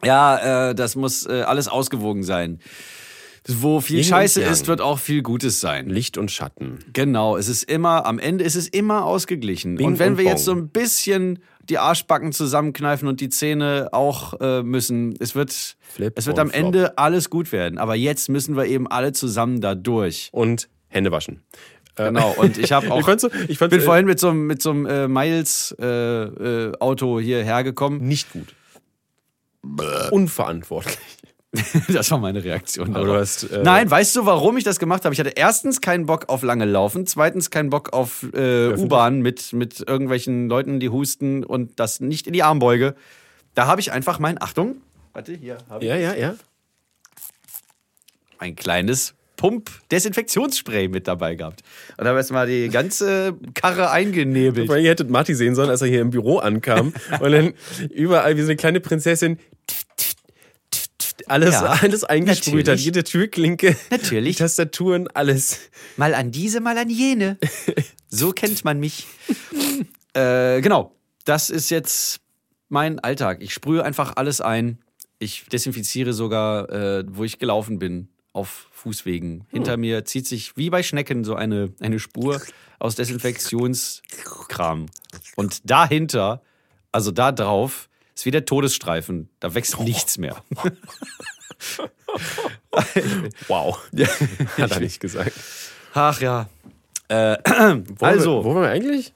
[0.04, 2.60] Ja, äh, das muss äh, alles ausgewogen sein.
[3.48, 5.88] Wo viel Yin Scheiße ist, wird auch viel Gutes sein.
[5.88, 6.80] Licht und Schatten.
[6.92, 9.76] Genau, es ist immer, am Ende ist es immer ausgeglichen.
[9.76, 10.32] Bing und wenn und wir Bong.
[10.32, 15.76] jetzt so ein bisschen die Arschbacken zusammenkneifen und die Zähne auch äh, müssen, es wird,
[15.80, 16.64] Flip es wird am flop.
[16.66, 17.78] Ende alles gut werden.
[17.78, 20.28] Aber jetzt müssen wir eben alle zusammen da durch.
[20.32, 21.42] Und Hände waschen.
[21.96, 23.00] Äh, Genau, und ich habe auch.
[23.00, 27.20] Ich fand's, ich fand's, bin äh, vorhin mit so, einem- mit so einem äh, Miles-Auto
[27.20, 28.06] hierher gekommen.
[28.06, 28.54] nicht gut.
[30.10, 30.98] Unverantwortlich.
[31.88, 32.94] Das war meine Reaktion.
[32.94, 33.16] Aber darauf.
[33.16, 35.12] du hast, äh, Nein, weißt du, warum ich das gemacht habe?
[35.14, 39.52] Ich hatte erstens keinen Bock auf lange Laufen, zweitens keinen Bock auf äh, U-Bahn mit,
[39.52, 42.94] mit irgendwelchen Leuten, die husten und das nicht in die Armbeuge.
[43.54, 44.76] Da habe ich einfach mein, Achtung,
[45.12, 46.34] warte, hier habe ich Ja, ja, ja.
[48.38, 51.62] ein kleines Pump-Desinfektionsspray mit dabei gehabt.
[51.96, 54.68] Und habe erstmal die ganze Karre eingenebelt.
[54.68, 57.54] Weil ihr hättet Marty sehen sollen, als er hier im Büro ankam und dann
[57.90, 59.38] überall wie so eine kleine Prinzessin
[61.28, 62.78] alles, Ja, alles eingesprüht hat.
[62.78, 64.36] Jede Türklinke, Natürlich.
[64.36, 65.58] die Tastaturen, alles.
[65.96, 67.38] Mal an diese, mal an jene.
[68.08, 69.06] So kennt man mich.
[70.14, 72.20] äh, genau, das ist jetzt
[72.68, 73.38] mein Alltag.
[73.42, 74.78] Ich sprühe einfach alles ein.
[75.18, 79.44] Ich desinfiziere sogar, äh, wo ich gelaufen bin, auf Fußwegen.
[79.50, 82.40] Hinter mir zieht sich wie bei Schnecken so eine, eine Spur
[82.78, 84.86] aus Desinfektionskram.
[85.34, 86.42] Und dahinter,
[86.92, 87.85] also da drauf,
[88.16, 89.28] ist wie der Todesstreifen.
[89.40, 90.42] Da wächst nichts mehr.
[93.48, 93.78] Wow.
[94.58, 95.32] Hat er nicht gesagt.
[95.94, 96.48] Ach ja.
[97.08, 97.36] Äh,
[97.98, 99.14] Wo also, wo waren wir eigentlich?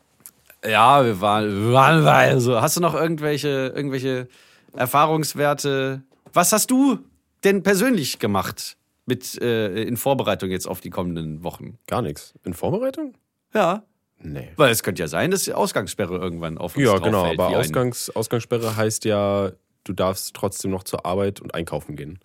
[0.65, 2.61] Ja, wir waren, wir waren also.
[2.61, 4.29] Hast du noch irgendwelche, irgendwelche
[4.75, 6.03] Erfahrungswerte?
[6.33, 6.99] Was hast du
[7.45, 11.79] denn persönlich gemacht mit äh, in Vorbereitung jetzt auf die kommenden Wochen?
[11.87, 12.35] Gar nichts.
[12.45, 13.15] In Vorbereitung?
[13.55, 13.83] Ja.
[14.23, 14.51] Nee.
[14.57, 17.41] Weil es könnte ja sein, dass die Ausgangssperre irgendwann auf uns Ja, drauf genau, fällt,
[17.41, 19.53] aber Ausgangs, Ausgangssperre heißt ja,
[19.85, 22.19] du darfst trotzdem noch zur Arbeit und einkaufen gehen.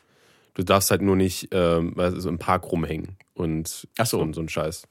[0.56, 4.26] Du darfst halt nur nicht ähm, also im Park rumhängen und Ach so.
[4.26, 4.84] so, so ein Scheiß.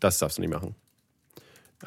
[0.00, 0.74] Das darfst du nicht machen.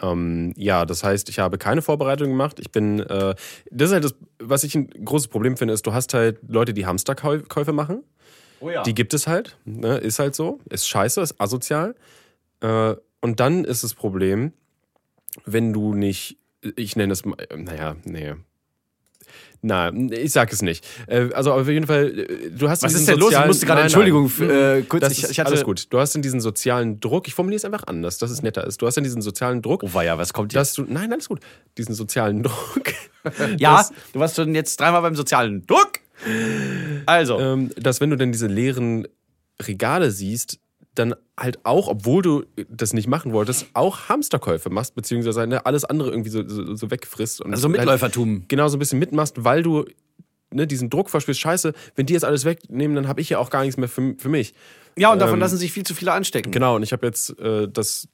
[0.02, 2.60] Ähm, ja, das heißt, ich habe keine Vorbereitung gemacht.
[2.60, 3.36] Ich bin, äh,
[3.70, 6.74] das ist halt das, was ich ein großes Problem finde, ist, du hast halt Leute,
[6.74, 8.04] die Hamsterkäufe machen.
[8.60, 8.82] Oh ja.
[8.84, 9.58] Die gibt es halt.
[9.66, 9.98] Ne?
[9.98, 10.60] Ist halt so.
[10.70, 11.96] Ist scheiße, ist asozial.
[12.62, 14.54] Äh, und dann ist das Problem,
[15.46, 16.38] wenn du nicht,
[16.76, 18.34] ich nenne es mal, äh, naja, nee.
[19.66, 20.86] Na, ich sag es nicht.
[21.08, 23.32] Äh, Also auf jeden Fall, äh, du hast Was ist denn los?
[23.34, 25.00] Ich musste gerade Entschuldigung äh, kurz.
[25.02, 25.86] Das ich, ich hatte, alles gut.
[25.90, 27.30] Du hast dann diesen sozialen Druck.
[27.30, 28.82] Ich formuliere es einfach anders, dass es netter ist.
[28.82, 30.78] Du hast dann diesen sozialen Druck, Oh weia, was kommt jetzt?
[30.78, 31.40] du, nein, alles gut.
[31.78, 32.92] Diesen sozialen Druck,
[33.58, 35.94] ja, dass- du warst schon jetzt dreimal beim sozialen Druck.
[37.06, 39.08] Also, ähm, dass wenn du dann diese leeren
[39.62, 40.60] Regale siehst,
[40.96, 45.86] dann halt auch, obwohl du das nicht machen wolltest, auch Hamsterkäufe machst, beziehungsweise ne, alles
[45.86, 47.42] andere irgendwie so, so, so wegfrisst.
[47.42, 48.46] Und also halt Mitläufertum.
[48.48, 49.86] Genau so ein bisschen mitmachst, weil du
[50.52, 53.50] ne, diesen Druck verspürst, scheiße, wenn die jetzt alles wegnehmen, dann habe ich ja auch
[53.50, 54.54] gar nichts mehr für, für mich.
[54.96, 56.52] Ja, und davon ähm, lassen sich viel zu viele anstecken.
[56.52, 58.08] Genau, und ich habe jetzt äh, das,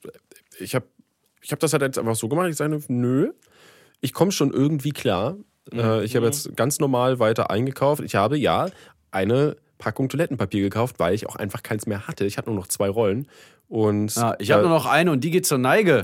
[0.59, 0.85] ich habe
[1.41, 3.31] ich hab das halt jetzt einfach so gemacht, ich sage, nö,
[4.01, 5.37] ich komme schon irgendwie klar.
[5.73, 8.01] Äh, ich habe jetzt ganz normal weiter eingekauft.
[8.03, 8.69] Ich habe, ja,
[9.11, 12.25] eine Packung Toilettenpapier gekauft, weil ich auch einfach keins mehr hatte.
[12.25, 13.27] Ich hatte nur noch zwei Rollen.
[13.67, 16.01] Und Ja, ich habe äh, nur noch eine und die geht zur Neige.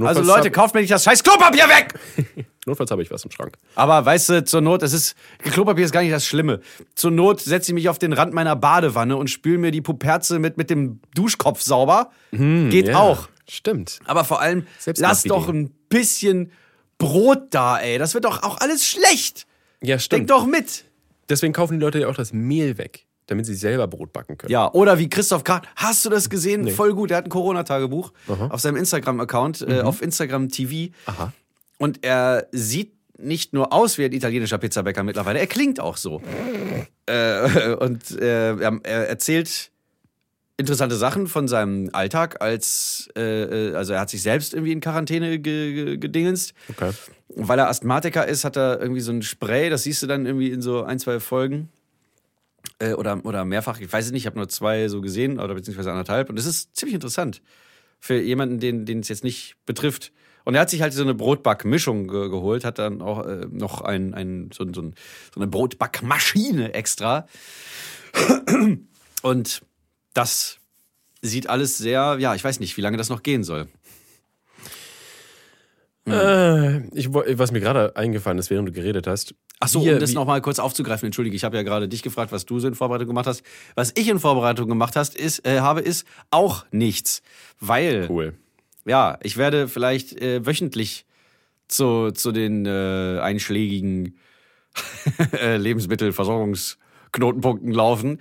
[0.00, 1.94] Also Leute, kauft mir nicht das scheiß Klopapier weg!
[2.66, 3.56] notfalls habe ich was im Schrank.
[3.76, 6.60] Aber weißt du, zur Not, es ist, Klopapier ist gar nicht das Schlimme.
[6.94, 10.38] Zur Not setze ich mich auf den Rand meiner Badewanne und spül mir die Puperze
[10.38, 12.10] mit, mit dem Duschkopf sauber.
[12.32, 13.28] Geht Hm, Ja, auch.
[13.48, 14.00] Stimmt.
[14.06, 15.28] Aber vor allem, lass Selbstmachidee.
[15.28, 16.50] doch ein bisschen
[16.98, 17.98] Brot da, ey.
[17.98, 19.46] Das wird doch auch alles schlecht.
[19.82, 20.30] Ja, Denk stimmt.
[20.30, 20.84] doch mit.
[21.28, 24.52] Deswegen kaufen die Leute ja auch das Mehl weg, damit sie selber Brot backen können.
[24.52, 25.62] Ja, oder wie Christoph Kahn.
[25.76, 26.68] Hast du das gesehen?
[26.68, 27.10] Voll gut.
[27.10, 30.92] Er hat ein Corona-Tagebuch auf seinem Instagram-Account, äh, auf Instagram TV.
[31.06, 31.32] Aha.
[31.78, 36.20] Und er sieht nicht nur aus wie ein italienischer Pizzabäcker mittlerweile, er klingt auch so.
[37.06, 39.70] Äh, und äh, er, er erzählt
[40.56, 44.80] interessante Sachen von seinem Alltag als, äh, äh, also er hat sich selbst irgendwie in
[44.80, 46.54] Quarantäne ge gedingenst.
[46.70, 46.92] Okay.
[47.28, 50.50] Weil er Asthmatiker ist, hat er irgendwie so ein Spray, das siehst du dann irgendwie
[50.50, 51.70] in so ein, zwei Folgen.
[52.78, 55.54] Äh, oder, oder mehrfach, ich weiß es nicht, ich habe nur zwei so gesehen, oder
[55.54, 56.28] beziehungsweise anderthalb.
[56.28, 57.42] Und das ist ziemlich interessant
[58.00, 60.12] für jemanden, den, den es jetzt nicht betrifft.
[60.44, 63.80] Und er hat sich halt so eine Brotbackmischung ge geholt, hat dann auch äh, noch
[63.80, 67.26] ein, ein, so, so, so eine Brotbackmaschine extra.
[69.22, 69.62] Und
[70.12, 70.58] das
[71.22, 73.68] sieht alles sehr, ja, ich weiß nicht, wie lange das noch gehen soll.
[76.06, 79.34] Äh, ich, was mir gerade eingefallen ist, während du geredet hast.
[79.60, 82.44] Ach so, um das nochmal kurz aufzugreifen, entschuldige, ich habe ja gerade dich gefragt, was
[82.44, 83.42] du so in Vorbereitung gemacht hast.
[83.74, 87.22] Was ich in Vorbereitung gemacht hast, ist, äh, habe, ist auch nichts.
[87.60, 88.34] Weil, Cool.
[88.84, 91.06] ja, ich werde vielleicht äh, wöchentlich
[91.68, 94.18] zu, zu den äh, einschlägigen
[95.56, 98.20] Lebensmittelversorgungsknotenpunkten laufen,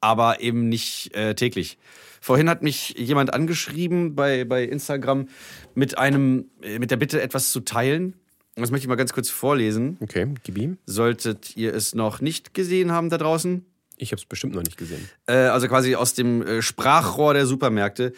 [0.00, 1.78] aber eben nicht äh, täglich.
[2.22, 5.26] Vorhin hat mich jemand angeschrieben bei, bei Instagram
[5.74, 8.14] mit einem, äh, mit der Bitte, etwas zu teilen.
[8.54, 9.96] Das möchte ich mal ganz kurz vorlesen.
[9.98, 10.78] Okay, gib ihm.
[10.86, 13.64] Solltet ihr es noch nicht gesehen haben da draußen,
[13.96, 15.08] Ich habe es bestimmt noch nicht gesehen.
[15.26, 18.12] äh, also quasi aus dem äh, Sprachrohr der Supermärkte.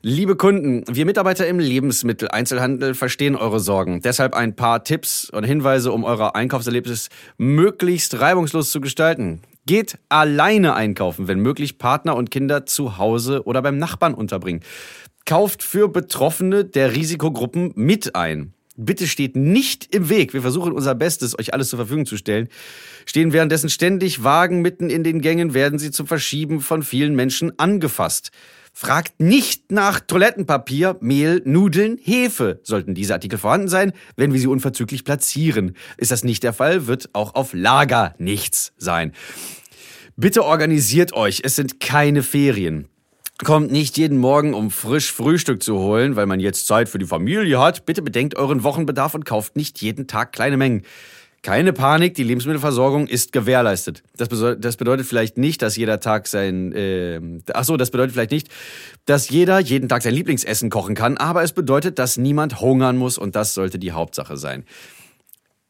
[0.00, 4.00] Liebe Kunden, wir Mitarbeiter im Lebensmitteleinzelhandel verstehen eure Sorgen.
[4.00, 9.42] Deshalb ein paar Tipps und Hinweise, um euer Einkaufserlebnis möglichst reibungslos zu gestalten.
[9.66, 14.62] Geht alleine einkaufen, wenn möglich Partner und Kinder zu Hause oder beim Nachbarn unterbringen.
[15.24, 18.54] Kauft für Betroffene der Risikogruppen mit ein.
[18.76, 20.34] Bitte steht nicht im Weg.
[20.34, 22.48] Wir versuchen unser Bestes, euch alles zur Verfügung zu stellen.
[23.06, 27.58] Stehen währenddessen ständig Wagen mitten in den Gängen, werden sie zum Verschieben von vielen Menschen
[27.58, 28.30] angefasst.
[28.78, 32.60] Fragt nicht nach Toilettenpapier, Mehl, Nudeln, Hefe.
[32.62, 35.74] Sollten diese Artikel vorhanden sein, werden wir sie unverzüglich platzieren.
[35.96, 39.12] Ist das nicht der Fall, wird auch auf Lager nichts sein.
[40.16, 42.86] Bitte organisiert euch, es sind keine Ferien.
[43.42, 47.06] Kommt nicht jeden Morgen, um frisch Frühstück zu holen, weil man jetzt Zeit für die
[47.06, 47.86] Familie hat.
[47.86, 50.82] Bitte bedenkt euren Wochenbedarf und kauft nicht jeden Tag kleine Mengen.
[51.46, 54.02] Keine Panik, die Lebensmittelversorgung ist gewährleistet.
[54.16, 54.28] Das,
[54.58, 56.72] das bedeutet vielleicht nicht, dass jeder Tag sein.
[56.72, 57.20] Äh,
[57.54, 58.48] ach so, das bedeutet vielleicht nicht,
[59.04, 63.16] dass jeder jeden Tag sein Lieblingsessen kochen kann, aber es bedeutet, dass niemand hungern muss
[63.16, 64.64] und das sollte die Hauptsache sein.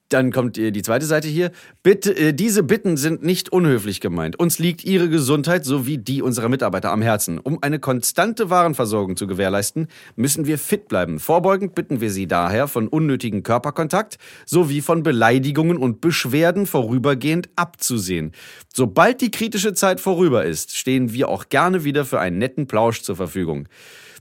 [0.08, 1.50] Dann kommt äh, die zweite Seite hier.
[1.82, 4.38] Bitte, äh, diese Bitten sind nicht unhöflich gemeint.
[4.38, 7.38] Uns liegt Ihre Gesundheit sowie die unserer Mitarbeiter am Herzen.
[7.38, 11.18] Um eine konstante Warenversorgung zu gewährleisten, müssen wir fit bleiben.
[11.18, 18.32] Vorbeugend bitten wir Sie daher von unnötigen Körperkontakt sowie von Beleidigungen und Beschwerden vorübergehend abzusehen.
[18.72, 23.02] Sobald die kritische Zeit vorüber ist, stehen wir auch gerne wieder für einen netten Plausch
[23.02, 23.68] zur Verfügung.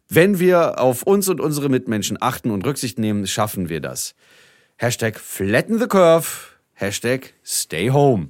[0.07, 4.15] Wenn wir auf uns und unsere Mitmenschen achten und Rücksicht nehmen, schaffen wir das.
[4.77, 6.27] Hashtag flatten the curve.
[6.73, 8.29] Hashtag stay home.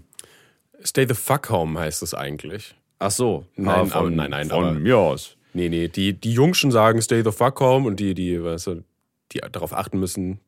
[0.84, 2.75] Stay the fuck home heißt es eigentlich.
[2.99, 3.45] Ach so.
[3.55, 5.36] Nein, Ah, aber- nein, nein, Von aber- mir aus.
[5.53, 8.84] Nee, nee, die, die Jungschen sagen stay the fuck home und die, die, weißt du,
[9.31, 10.39] die darauf achten müssen,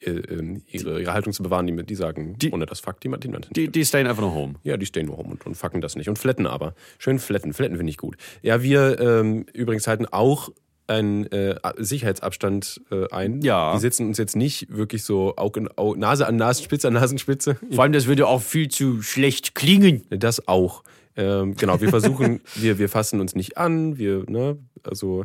[0.00, 3.08] äh, ähm, ihre, ihre Haltung zu bewahren, die, die sagen, Die- ohne das Fuck, die,
[3.10, 4.54] die, Die, die stayen einfach nur home.
[4.62, 6.08] Ja, die stehen nur rum und, und fucken das nicht.
[6.08, 6.74] Und flatten aber.
[6.98, 7.52] Schön flatten.
[7.52, 8.16] Flatten finde ich gut.
[8.40, 10.48] Ja, wir ähm, übrigens halten auch
[10.86, 13.40] einen äh, Sicherheitsabstand äh, ein.
[13.42, 13.72] Ja.
[13.74, 17.56] Wir sitzen uns jetzt nicht wirklich so Auge, in Au- Nase an Nasenspitze an Nasenspitze.
[17.70, 20.02] Vor allem, das würde auch viel zu schlecht klingen.
[20.10, 20.82] Das auch.
[21.16, 23.98] Ähm, genau, wir versuchen, wir, wir fassen uns nicht an.
[23.98, 25.24] Wir, ne, also,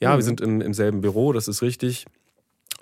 [0.00, 2.06] ja, wir sind im, im selben Büro, das ist richtig.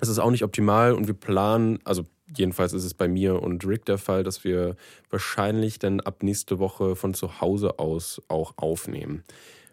[0.01, 2.05] Es ist auch nicht optimal und wir planen, also
[2.37, 4.77] jedenfalls ist es bei mir und Rick der Fall, dass wir
[5.11, 9.25] wahrscheinlich dann ab nächste Woche von zu Hause aus auch aufnehmen.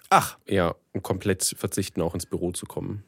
[0.09, 3.03] Ach, Ja, und komplett verzichten, auch ins Büro zu kommen.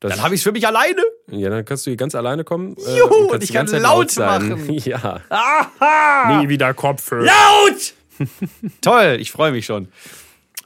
[0.00, 1.02] Das, dann habe ich es für mich alleine.
[1.28, 2.74] ja, dann kannst du hier ganz alleine kommen.
[2.78, 4.48] äh, Juhu, und und ich kann laut sein.
[4.48, 4.70] machen.
[4.84, 5.20] Ja.
[5.28, 6.38] Aha!
[6.40, 7.24] Nie wieder Kopfhörer.
[7.26, 7.94] Laut!
[8.80, 9.88] Toll, ich freue mich schon.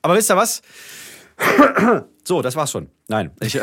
[0.02, 0.62] Aber wisst ihr was?
[2.26, 2.88] So, das war's schon.
[3.08, 3.32] Nein.
[3.42, 3.58] Ich,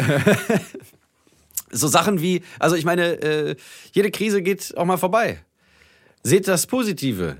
[1.71, 3.55] so Sachen wie, also ich meine, äh,
[3.93, 5.39] jede Krise geht auch mal vorbei.
[6.21, 7.37] Seht das Positive.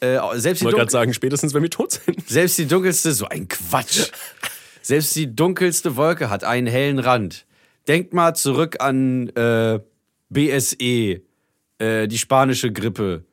[0.00, 2.28] Äh, selbst, Ich wollte gerade sagen, spätestens wenn wir tot sind.
[2.28, 4.10] selbst die dunkelste, so ein Quatsch.
[4.82, 7.46] Selbst die dunkelste Wolke hat einen hellen Rand.
[7.88, 9.80] Denkt mal zurück an äh,
[10.30, 11.20] BSE,
[11.78, 13.24] äh, die spanische Grippe.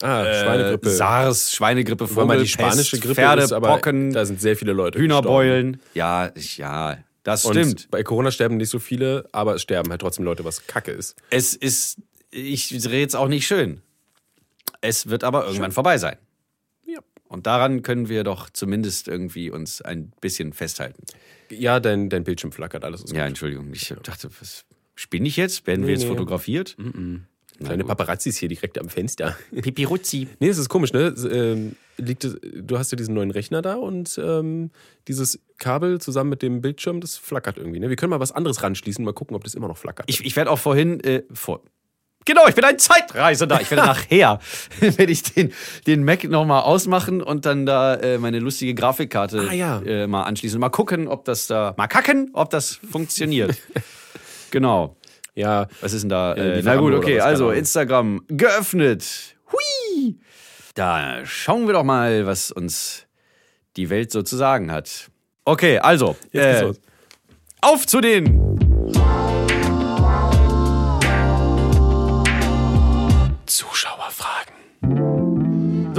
[0.00, 0.90] Ah, Äh, Schweinegrippe.
[0.90, 4.98] SARS, Schweinegrippe, mal die spanische Grippe Pferde, ist, aber Pocken, da sind sehr viele Leute
[4.98, 5.80] Hühnerbeulen.
[5.94, 7.64] Ja, ich, ja, das gestorben.
[7.68, 7.84] stimmt.
[7.84, 10.90] Und bei Corona sterben nicht so viele, aber es sterben halt trotzdem Leute, was Kacke
[10.90, 11.16] ist.
[11.30, 11.98] Es ist,
[12.30, 13.82] ich drehe jetzt auch nicht schön.
[14.82, 16.18] Es wird aber irgendwann vorbei sein.
[16.86, 16.98] Ja.
[17.28, 21.04] Und daran können wir doch zumindest irgendwie uns ein bisschen festhalten.
[21.50, 25.66] Ja, dein, dein Bildschirm flackert, alles ist Ja, Entschuldigung, ich dachte, was spinne ich jetzt?
[25.66, 26.06] Werden wir jetzt nee.
[26.06, 26.10] Mhm.
[26.10, 26.76] fotografiert?
[27.64, 29.36] Kleine Paparazzis hier direkt am Fenster.
[29.54, 30.28] Pipiruzzi.
[30.40, 31.14] Nee, es ist komisch, ne?
[31.30, 34.70] Ähm, liegt, du hast ja diesen neuen Rechner da und ähm,
[35.08, 37.78] dieses Kabel zusammen mit dem Bildschirm, das flackert irgendwie.
[37.78, 37.88] Ne?
[37.88, 40.06] Wir können mal was anderes ranschließen, mal gucken, ob das immer noch flackert.
[40.08, 41.62] Ich, ich werde auch vorhin, äh, vor,
[42.24, 43.60] genau, ich bin ein Zeitreisender.
[43.60, 44.38] Ich werde nachher,
[44.80, 45.52] werde ich den,
[45.86, 49.80] den Mac nochmal ausmachen und dann da äh, meine lustige Grafikkarte Ah, ja.
[49.82, 50.58] äh, mal anschließen.
[50.60, 53.56] Mal gucken, ob das da, mal kacken, ob das funktioniert.
[54.50, 54.96] genau.
[55.34, 56.34] ja, Was ist denn da?
[56.34, 57.50] Äh, na gut, okay, also.
[57.50, 59.04] Instagram geöffnet.
[59.50, 60.18] Hui!
[60.74, 63.06] Da schauen wir doch mal, was uns
[63.76, 65.10] die Welt so zu sagen hat.
[65.44, 66.72] Okay, also, äh,
[67.60, 68.61] auf zu den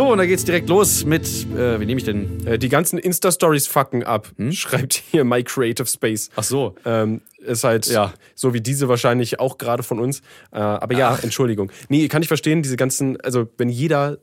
[0.03, 2.45] So, und da geht's direkt los mit, äh, wie nehme ich denn?
[2.45, 6.29] Äh, die ganzen Insta-Stories fucken ab, schreibt hier My Creative Space.
[6.35, 6.75] Ach so.
[6.83, 8.11] Ähm, ist halt Ja.
[8.35, 10.19] so wie diese wahrscheinlich auch gerade von uns.
[10.51, 11.71] Äh, aber ja, Entschuldigung.
[11.87, 14.17] Nee, kann ich verstehen, diese ganzen, also wenn jeder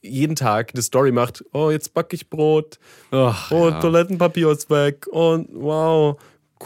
[0.00, 2.78] jeden Tag eine Story macht, oh, jetzt backe ich Brot,
[3.10, 3.78] Ach, oh, ja.
[3.78, 6.16] Toilettenpapier ist weg und wow,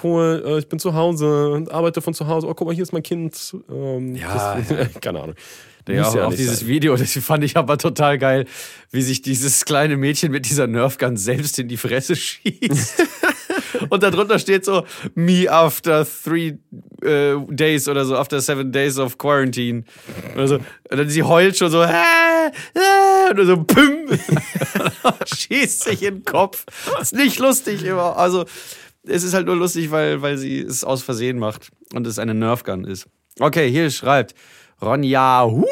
[0.04, 2.46] cool, äh, ich bin zu Hause und arbeite von zu Hause.
[2.46, 3.56] Oh, guck mal, hier ist mein Kind.
[3.68, 5.34] Ähm, Ja, das, keine Ahnung.
[5.96, 6.68] Ja, auch, auch nicht dieses sein.
[6.68, 8.46] Video, das fand ich aber total geil,
[8.90, 13.02] wie sich dieses kleine Mädchen mit dieser Nerfgun selbst in die Fresse schießt.
[13.88, 16.58] Und darunter steht so, me after three
[17.02, 19.84] äh, days oder so, after seven days of quarantine.
[20.34, 20.54] Oder so.
[20.56, 24.06] Und dann sie heult schon so, äh, äh, und so, püm,
[25.24, 26.64] schießt sich in den Kopf.
[27.00, 28.16] Ist nicht lustig immer.
[28.16, 28.44] Also,
[29.04, 32.34] es ist halt nur lustig, weil, weil sie es aus Versehen macht und es eine
[32.34, 33.08] Nerfgun ist.
[33.38, 34.34] Okay, hier schreibt
[34.82, 35.64] Ronja, huh,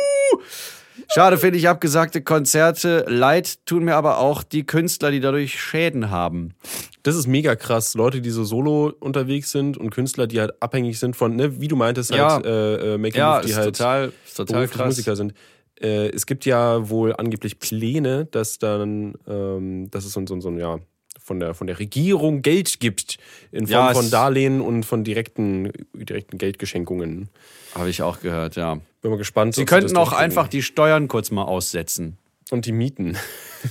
[1.14, 3.04] Schade finde ich abgesagte Konzerte.
[3.08, 6.54] Leid tun mir aber auch die Künstler, die dadurch Schäden haben.
[7.02, 7.94] Das ist mega krass.
[7.94, 11.68] Leute, die so solo unterwegs sind und Künstler, die halt abhängig sind von, ne, wie
[11.68, 12.34] du meintest, Ja.
[12.34, 14.86] halt äh, äh, Making Ja, Move, die halt total, total krass.
[14.86, 15.32] Musiker sind.
[15.80, 20.48] Äh, es gibt ja wohl angeblich Pläne, dass dann, ähm, dass es so, so, so
[20.50, 20.78] ein, ja,
[21.28, 23.18] von der, von der Regierung Geld gibt
[23.52, 27.28] in Form Ja, es- von Darlehen und von direkten, direkten Geldgeschenkungen.
[27.74, 28.80] Habe ich auch gehört, ja.
[29.02, 29.54] Bin mal gespannt.
[29.54, 32.18] Sie könnten auch einfach die Steuern kurz mal aussetzen.
[32.50, 33.16] Und die Mieten.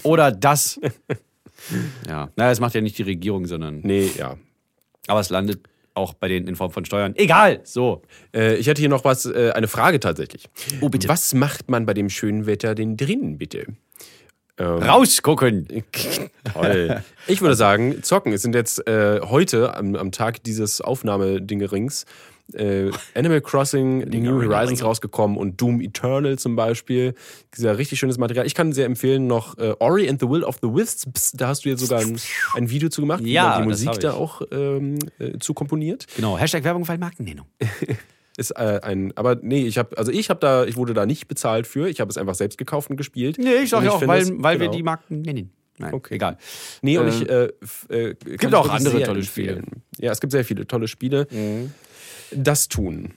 [0.03, 0.79] Oder das.
[2.07, 2.29] ja.
[2.35, 3.79] Naja, das macht ja nicht die Regierung, sondern.
[3.83, 4.37] Nee, ja.
[5.07, 5.59] Aber es landet
[5.95, 7.15] auch bei denen in Form von Steuern.
[7.15, 8.03] Egal, so.
[8.35, 10.47] Äh, ich hätte hier noch was, äh, eine Frage tatsächlich.
[10.79, 11.09] Oh, bitte.
[11.09, 13.65] Was macht man bei dem schönen Wetter denn drinnen, bitte?
[14.59, 15.67] Rausgucken.
[16.53, 17.03] Toll.
[17.27, 18.33] Ich würde sagen, zocken.
[18.33, 22.05] Es sind jetzt äh, heute am, am Tag dieses Aufnahmedingerings
[22.53, 27.13] äh, Animal Crossing New Horizons rausgekommen und Doom Eternal zum Beispiel.
[27.55, 28.45] Dieser richtig schönes Material.
[28.45, 31.33] Ich kann sehr empfehlen noch äh, Ori and the Will of the Wisps.
[31.33, 32.19] Da hast du jetzt sogar ein,
[32.55, 36.05] ein Video zu gemacht, Ja, die Musik da auch ähm, äh, zu komponiert.
[36.15, 37.47] Genau, Hashtag Werbung, weil Markennennung.
[38.37, 41.27] Ist äh, ein, aber nee, ich habe, also ich habe da, ich wurde da nicht
[41.27, 41.89] bezahlt für.
[41.89, 43.37] Ich habe es einfach selbst gekauft und gespielt.
[43.39, 44.77] Nee, ich sag Und ja auch, weil, es- weil wir genau.
[44.77, 45.51] die Marken nennen.
[45.79, 46.15] Nein, Okay.
[46.15, 46.37] egal.
[46.81, 49.65] Nee, und Äh, ich äh, äh, kann auch andere tolle empfehlen.
[49.99, 51.27] Ja, es gibt sehr viele tolle Spiele.
[52.31, 53.13] Das tun.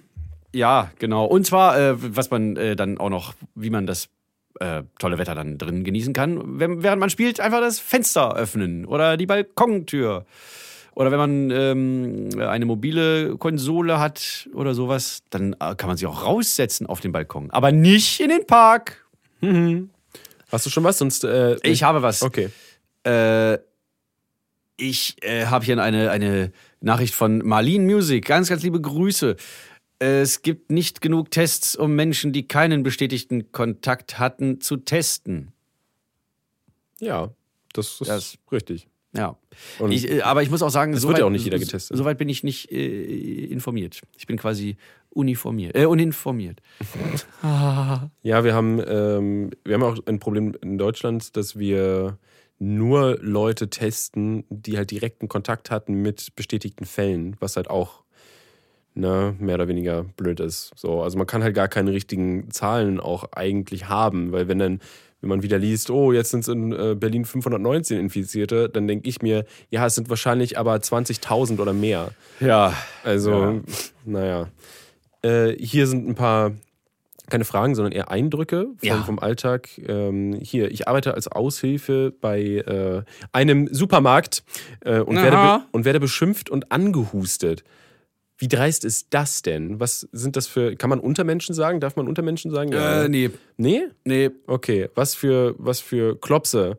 [0.55, 1.27] Ja, genau.
[1.27, 4.09] Und zwar, äh, was man äh, dann auch noch, wie man das
[4.59, 8.85] äh, tolle Wetter dann drin genießen kann, wenn, während man spielt, einfach das Fenster öffnen
[8.85, 10.27] oder die Balkontür.
[11.01, 16.05] Oder wenn man ähm, eine mobile Konsole hat oder sowas, dann äh, kann man sie
[16.05, 17.51] auch raussetzen auf den Balkon.
[17.53, 19.03] Aber nicht in den Park.
[20.53, 20.99] Hast du schon was?
[20.99, 21.25] Sonst.
[21.25, 22.21] Äh, Ich habe was.
[22.23, 22.51] Okay.
[23.07, 23.57] Äh,
[24.77, 28.27] ich äh, habe hier eine, eine Nachricht von Marlene Music.
[28.27, 29.37] Ganz, ganz liebe Grüße.
[30.01, 35.53] Es gibt nicht genug Tests, um Menschen, die keinen bestätigten Kontakt hatten, zu testen.
[36.99, 37.31] Ja,
[37.73, 38.87] das ist Das- richtig.
[39.13, 39.37] Ja.
[39.89, 41.97] Ich, äh, aber ich muss auch sagen, so wird ja auch nicht jeder getestet.
[41.97, 44.01] Soweit bin ich nicht äh, informiert.
[44.17, 44.77] Ich bin quasi
[45.11, 46.61] uniformiert, äh, uninformiert.
[48.23, 52.19] Ja, wir haben, ähm, wir haben auch ein Problem in Deutschland, dass wir
[52.59, 58.05] nur Leute testen, die halt direkten Kontakt hatten mit bestätigten Fällen, was halt auch
[58.95, 60.73] ne, mehr oder weniger blöd ist.
[60.77, 64.81] So, also man kann halt gar keine richtigen Zahlen auch eigentlich haben, weil wenn dann,
[65.21, 69.09] wenn man wieder liest, oh, jetzt sind es in äh, Berlin 519 Infizierte, dann denke
[69.09, 72.11] ich mir, ja, es sind wahrscheinlich aber 20.000 oder mehr.
[72.41, 72.75] Ja.
[73.05, 73.61] Also, Ja.
[74.05, 74.49] naja.
[75.23, 76.53] Äh, hier sind ein paar,
[77.29, 79.03] keine Fragen, sondern eher Eindrücke vom, Ja.
[79.03, 79.69] vom Alltag.
[79.87, 83.03] Ähm, hier, ich arbeite als Aushilfe bei äh,
[83.33, 84.43] einem Supermarkt
[84.85, 85.25] äh, und, Aha.
[85.25, 87.63] werde und werde beschimpft und angehustet.
[88.41, 89.79] Wie dreist ist das denn?
[89.81, 91.79] Was sind das für, kann man Untermenschen sagen?
[91.79, 92.73] Darf man Untermenschen sagen?
[92.73, 93.31] Äh, nee.
[93.59, 93.83] Nee?
[94.05, 94.89] Nee, Okay.
[94.95, 96.79] Was für, was für Klopse?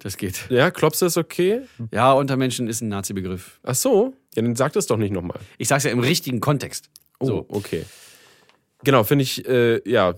[0.00, 0.46] das geht.
[0.48, 1.60] Ja, Klopse ist okay?
[1.92, 3.60] Ja, Untermenschen ist ein Nazi-Begriff.
[3.62, 4.14] Ach so?
[4.34, 5.38] Ja, dann sag das doch nicht nochmal.
[5.58, 6.88] Ich sag's ja im richtigen Kontext.
[7.20, 7.46] Oh, So.
[7.50, 7.84] okay.
[8.84, 10.14] Genau, finde ich, äh, ja,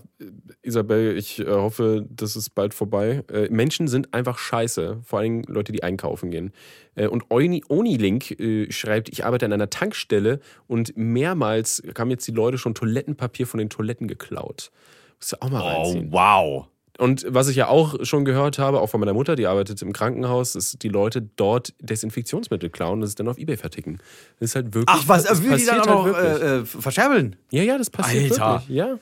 [0.61, 3.23] Isabel, ich äh, hoffe, das ist bald vorbei.
[3.31, 6.53] Äh, Menschen sind einfach scheiße, vor allem Leute, die einkaufen gehen.
[6.93, 12.27] Äh, und Oni, Onilink äh, schreibt, ich arbeite an einer Tankstelle und mehrmals haben jetzt
[12.27, 14.71] die Leute schon Toilettenpapier von den Toiletten geklaut.
[15.17, 16.11] Musst du auch mal Oh, reinziehen.
[16.11, 16.67] wow.
[17.01, 19.91] Und was ich ja auch schon gehört habe, auch von meiner Mutter, die arbeitet im
[19.91, 23.97] Krankenhaus, ist, die Leute dort Desinfektionsmittel klauen und es dann auf Ebay verticken.
[24.39, 24.85] Das ist halt wirklich.
[24.87, 26.43] Ach, was, will die dann auch noch halt wirklich.
[26.43, 27.37] äh, äh, verscherbeln?
[27.49, 28.61] Ja, ja, das passiert Alter.
[28.61, 28.77] wirklich.
[28.77, 28.99] Ja.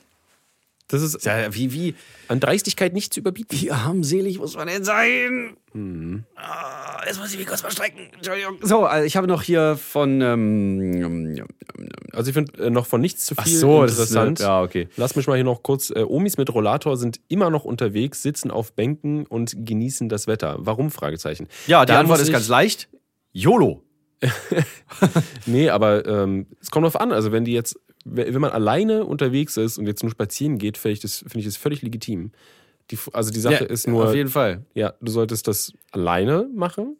[0.89, 1.95] Das ist Ja, wie, wie,
[2.27, 3.57] an Dreistigkeit nicht zu überbieten.
[3.61, 5.55] wie armselig muss man denn sein?
[5.73, 6.23] Mhm.
[6.35, 7.99] Ah, jetzt muss ich mich kurz mal strecken.
[8.15, 8.57] Entschuldigung.
[8.61, 10.19] So, also ich habe noch hier von.
[10.21, 11.45] Ähm,
[12.11, 14.41] Also ich finde äh, noch von nichts zu viel ach so, das ist interessant.
[14.41, 14.87] eine, ja, okay.
[14.97, 15.91] Lass mich mal hier noch kurz.
[15.91, 20.57] Äh, Omis mit Rollator sind immer noch unterwegs, sitzen auf Bänken und genießen das Wetter.
[20.59, 20.89] Warum?
[20.91, 21.47] Fragezeichen.
[21.67, 22.89] Ja, die Da Antwort ist ganz leicht.
[23.31, 23.83] YOLO.
[25.45, 27.11] Nee, aber ähm, es kommt drauf an.
[27.11, 27.79] Also wenn die jetzt,
[28.11, 31.45] wenn man alleine unterwegs ist und jetzt nur spazieren geht, finde ich das, finde ich
[31.45, 32.31] das völlig legitim.
[32.91, 34.63] Die, also die Sache Ja, ist nur, Auf jeden Fall.
[34.73, 36.97] ja, du solltest das alleine machen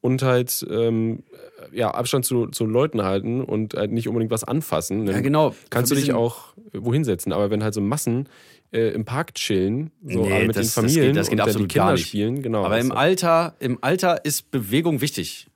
[0.00, 1.22] und halt ähm,
[1.72, 5.04] ja, Abstand zu, zu Leuten halten und halt nicht unbedingt was anfassen.
[5.06, 5.54] Dann Ja, genau.
[5.70, 7.32] Kannst du dich auch wohin setzen.
[7.32, 8.28] Aber wenn halt so Massen
[8.72, 11.38] äh, im Park chillen, so Nee, mit das- den das Familien geht- das geht und
[11.38, 12.06] dann die absolut Kinder gar nicht.
[12.06, 12.64] spielen, genau.
[12.64, 15.46] Aber im also- Alter, im Alter ist Bewegung wichtig.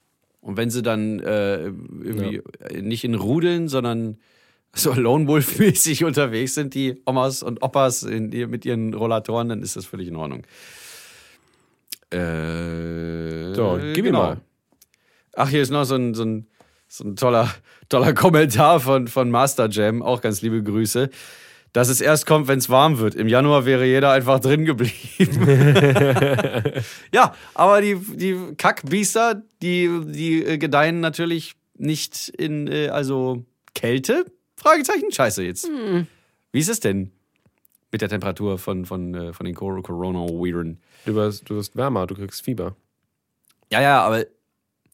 [0.43, 2.43] Und wenn sie dann äh, irgendwie
[2.83, 4.19] nicht in Rudeln, sondern
[4.75, 9.77] so Lone Wolf-mäßig unterwegs sind, die Omas und Opas in, mit ihren Rollatoren, dann ist
[9.77, 10.45] das völlig in Ordnung.
[12.11, 14.41] Äh, So, gib ihm mal.
[15.35, 16.47] Ach, hier ist noch so ein, so ein,
[16.89, 17.53] so ein toller,
[17.89, 21.11] toller Kommentar von, von Master Jam, auch ganz liebe Grüße.
[21.73, 23.15] Dass es erst kommt, wenn es warm wird.
[23.15, 24.93] Im Januar wäre jeder einfach drin geblieben.
[27.15, 34.27] ja, aber die, die Kackbiester, die, die äh, gedeihen natürlich nicht in, äh, also Kälte?
[34.63, 35.69] Fragezeichen, scheiße jetzt.
[36.53, 37.11] Wie ist es denn
[37.91, 40.79] mit der Temperatur von, von, äh, von den Cor- Corona-Viren?
[41.05, 42.75] du, wirst, du wirst wärmer, du kriegst Fieber.
[43.71, 44.25] Ja, ja, aber,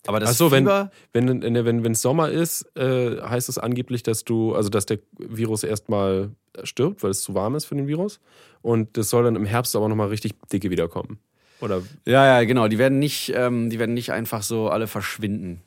[0.06, 0.90] aber das Ach so, wenn, Fieber...
[1.12, 4.86] wenn, wenn, wenn, wenn es Sommer ist, äh, heißt es angeblich, dass du, also dass
[4.86, 6.30] der Virus erstmal
[6.64, 8.20] stirbt, weil es zu warm ist für den Virus.
[8.62, 11.18] Und das soll dann im Herbst aber nochmal richtig dicke wiederkommen.
[11.60, 12.68] Oder Ja, ja, genau.
[12.68, 15.60] Die werden nicht, ähm, die werden nicht einfach so alle verschwinden.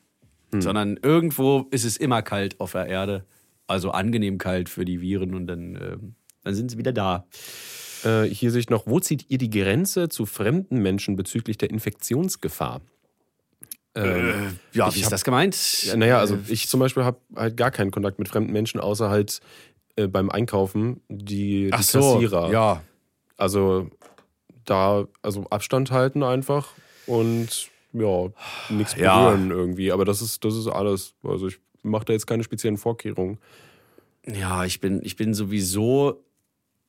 [0.58, 3.24] sondern irgendwo ist es immer kalt auf der Erde.
[3.72, 5.96] Also angenehm kalt für die Viren und dann, äh,
[6.44, 7.26] dann sind sie wieder da.
[8.04, 11.70] Äh, hier sehe ich noch, wo zieht ihr die Grenze zu fremden Menschen bezüglich der
[11.70, 12.82] Infektionsgefahr?
[13.94, 15.82] Ähm, Ja, wie ist hab- das gemeint?
[15.84, 19.10] Ja, naja, also ich zum Beispiel habe halt gar keinen Kontakt mit fremden Menschen, außer
[19.10, 19.40] halt
[19.96, 22.50] äh, beim Einkaufen die, die Ach so, Kassierer.
[22.50, 22.82] ja.
[23.36, 23.88] Also
[24.64, 26.72] da, also Abstand halten einfach
[27.06, 28.28] und ja,
[28.70, 29.30] nichts Ja.
[29.30, 29.92] berühren irgendwie.
[29.92, 31.14] Aber das ist, das ist alles.
[31.22, 33.38] Also ich mache da jetzt keine speziellen Vorkehrungen.
[34.26, 36.24] Ja, ich bin, ich bin sowieso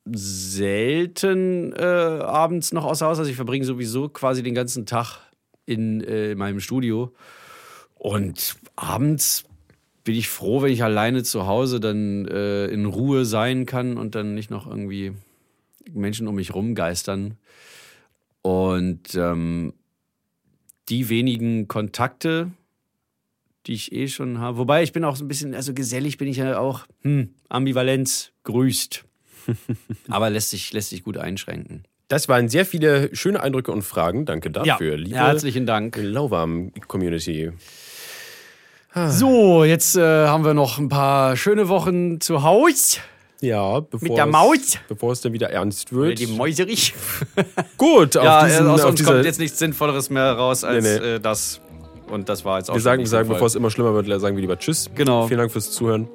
[0.05, 3.19] selten äh, abends noch außer Haus.
[3.19, 5.19] Also ich verbringe sowieso quasi den ganzen Tag
[5.65, 7.13] in äh, meinem Studio.
[7.95, 9.45] Und abends
[10.03, 14.15] bin ich froh, wenn ich alleine zu Hause dann äh, in Ruhe sein kann und
[14.15, 15.13] dann nicht noch irgendwie
[15.91, 17.37] Menschen um mich rumgeistern.
[18.41, 19.73] Und ähm,
[20.89, 22.51] die wenigen Kontakte,
[23.65, 24.57] die ich eh schon habe.
[24.57, 28.31] Wobei ich bin auch so ein bisschen, also gesellig bin ich ja auch, hm, Ambivalenz
[28.43, 29.05] grüßt.
[30.09, 31.83] Aber lässt sich, lässt sich gut einschränken.
[32.07, 34.25] Das waren sehr viele schöne Eindrücke und Fragen.
[34.25, 35.97] Danke dafür, liebe herzlichen Dank.
[35.97, 37.51] Lauwarm-Community.
[39.07, 42.99] So, jetzt äh, haben wir noch ein paar schöne Wochen zu Hause.
[43.41, 44.77] Ja, bevor, Mit der es, Maus.
[44.87, 46.19] bevor es dann wieder ernst Oder wird.
[46.19, 46.93] die Mäuserich.
[47.77, 50.83] Gut, auf Ja, diesen, äh, aus uns dieser, kommt jetzt nichts Sinnvolleres mehr raus als
[50.85, 51.05] Nee, nee.
[51.15, 51.59] Äh, das.
[52.09, 54.41] Und das war jetzt auch wir sagen, sagen bevor es immer schlimmer wird, sagen wir
[54.41, 54.89] lieber Tschüss.
[54.95, 55.27] Genau.
[55.27, 56.07] Vielen Dank fürs Zuhören.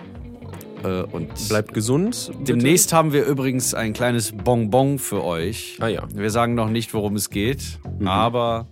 [0.84, 2.30] äh, und Bleibt gesund.
[2.38, 2.44] bitte.
[2.52, 5.78] Demnächst haben wir übrigens ein kleines Bonbon für euch.
[5.80, 6.04] Ah ja.
[6.14, 8.66] Wir sagen noch nicht, worum es geht, aber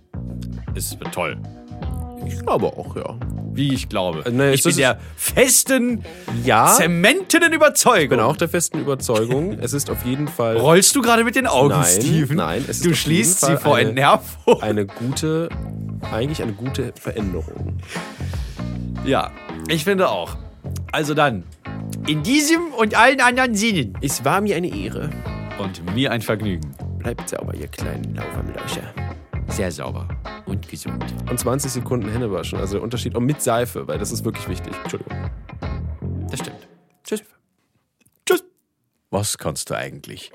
[0.75, 1.37] es wird toll.
[2.27, 3.15] Ich glaube auch, ja.
[3.53, 4.23] Wie ich glaube.
[4.25, 6.03] Äh, nee, ich bin der festen,
[6.43, 8.03] Ja, zementenden Überzeugung.
[8.03, 11.35] ich bin auch der festen Überzeugung, es ist auf jeden Fall Rollst du gerade mit
[11.35, 12.37] den Augen, Nein, Steven?
[12.37, 14.61] nein, es ist Du schließt sie vor eine- Entnervung.
[14.61, 15.49] eine gute,
[16.11, 17.77] eigentlich eine gute Veränderung.
[19.05, 19.31] Ja,
[19.69, 20.35] ich finde auch.
[20.91, 21.43] Also dann,
[22.07, 23.97] in diesem und allen anderen Sinnen.
[24.01, 25.09] Es war mir eine Ehre.
[25.59, 26.71] Und mir ein Vergnügen.
[26.99, 28.93] Bleibt sauber, ihr kleinen Laufermlauscher.
[29.47, 30.07] Sehr sauber
[30.45, 31.03] und gesund.
[31.29, 32.59] Und 20 Sekunden Hände waschen.
[32.59, 34.73] Also der Unterschied auch mit Seife, weil das ist wirklich wichtig.
[34.83, 35.29] Entschuldigung.
[36.29, 36.67] Das stimmt.
[37.03, 37.23] Tschüss.
[38.25, 38.43] Tschüss.
[39.09, 40.31] Was kannst du eigentlich?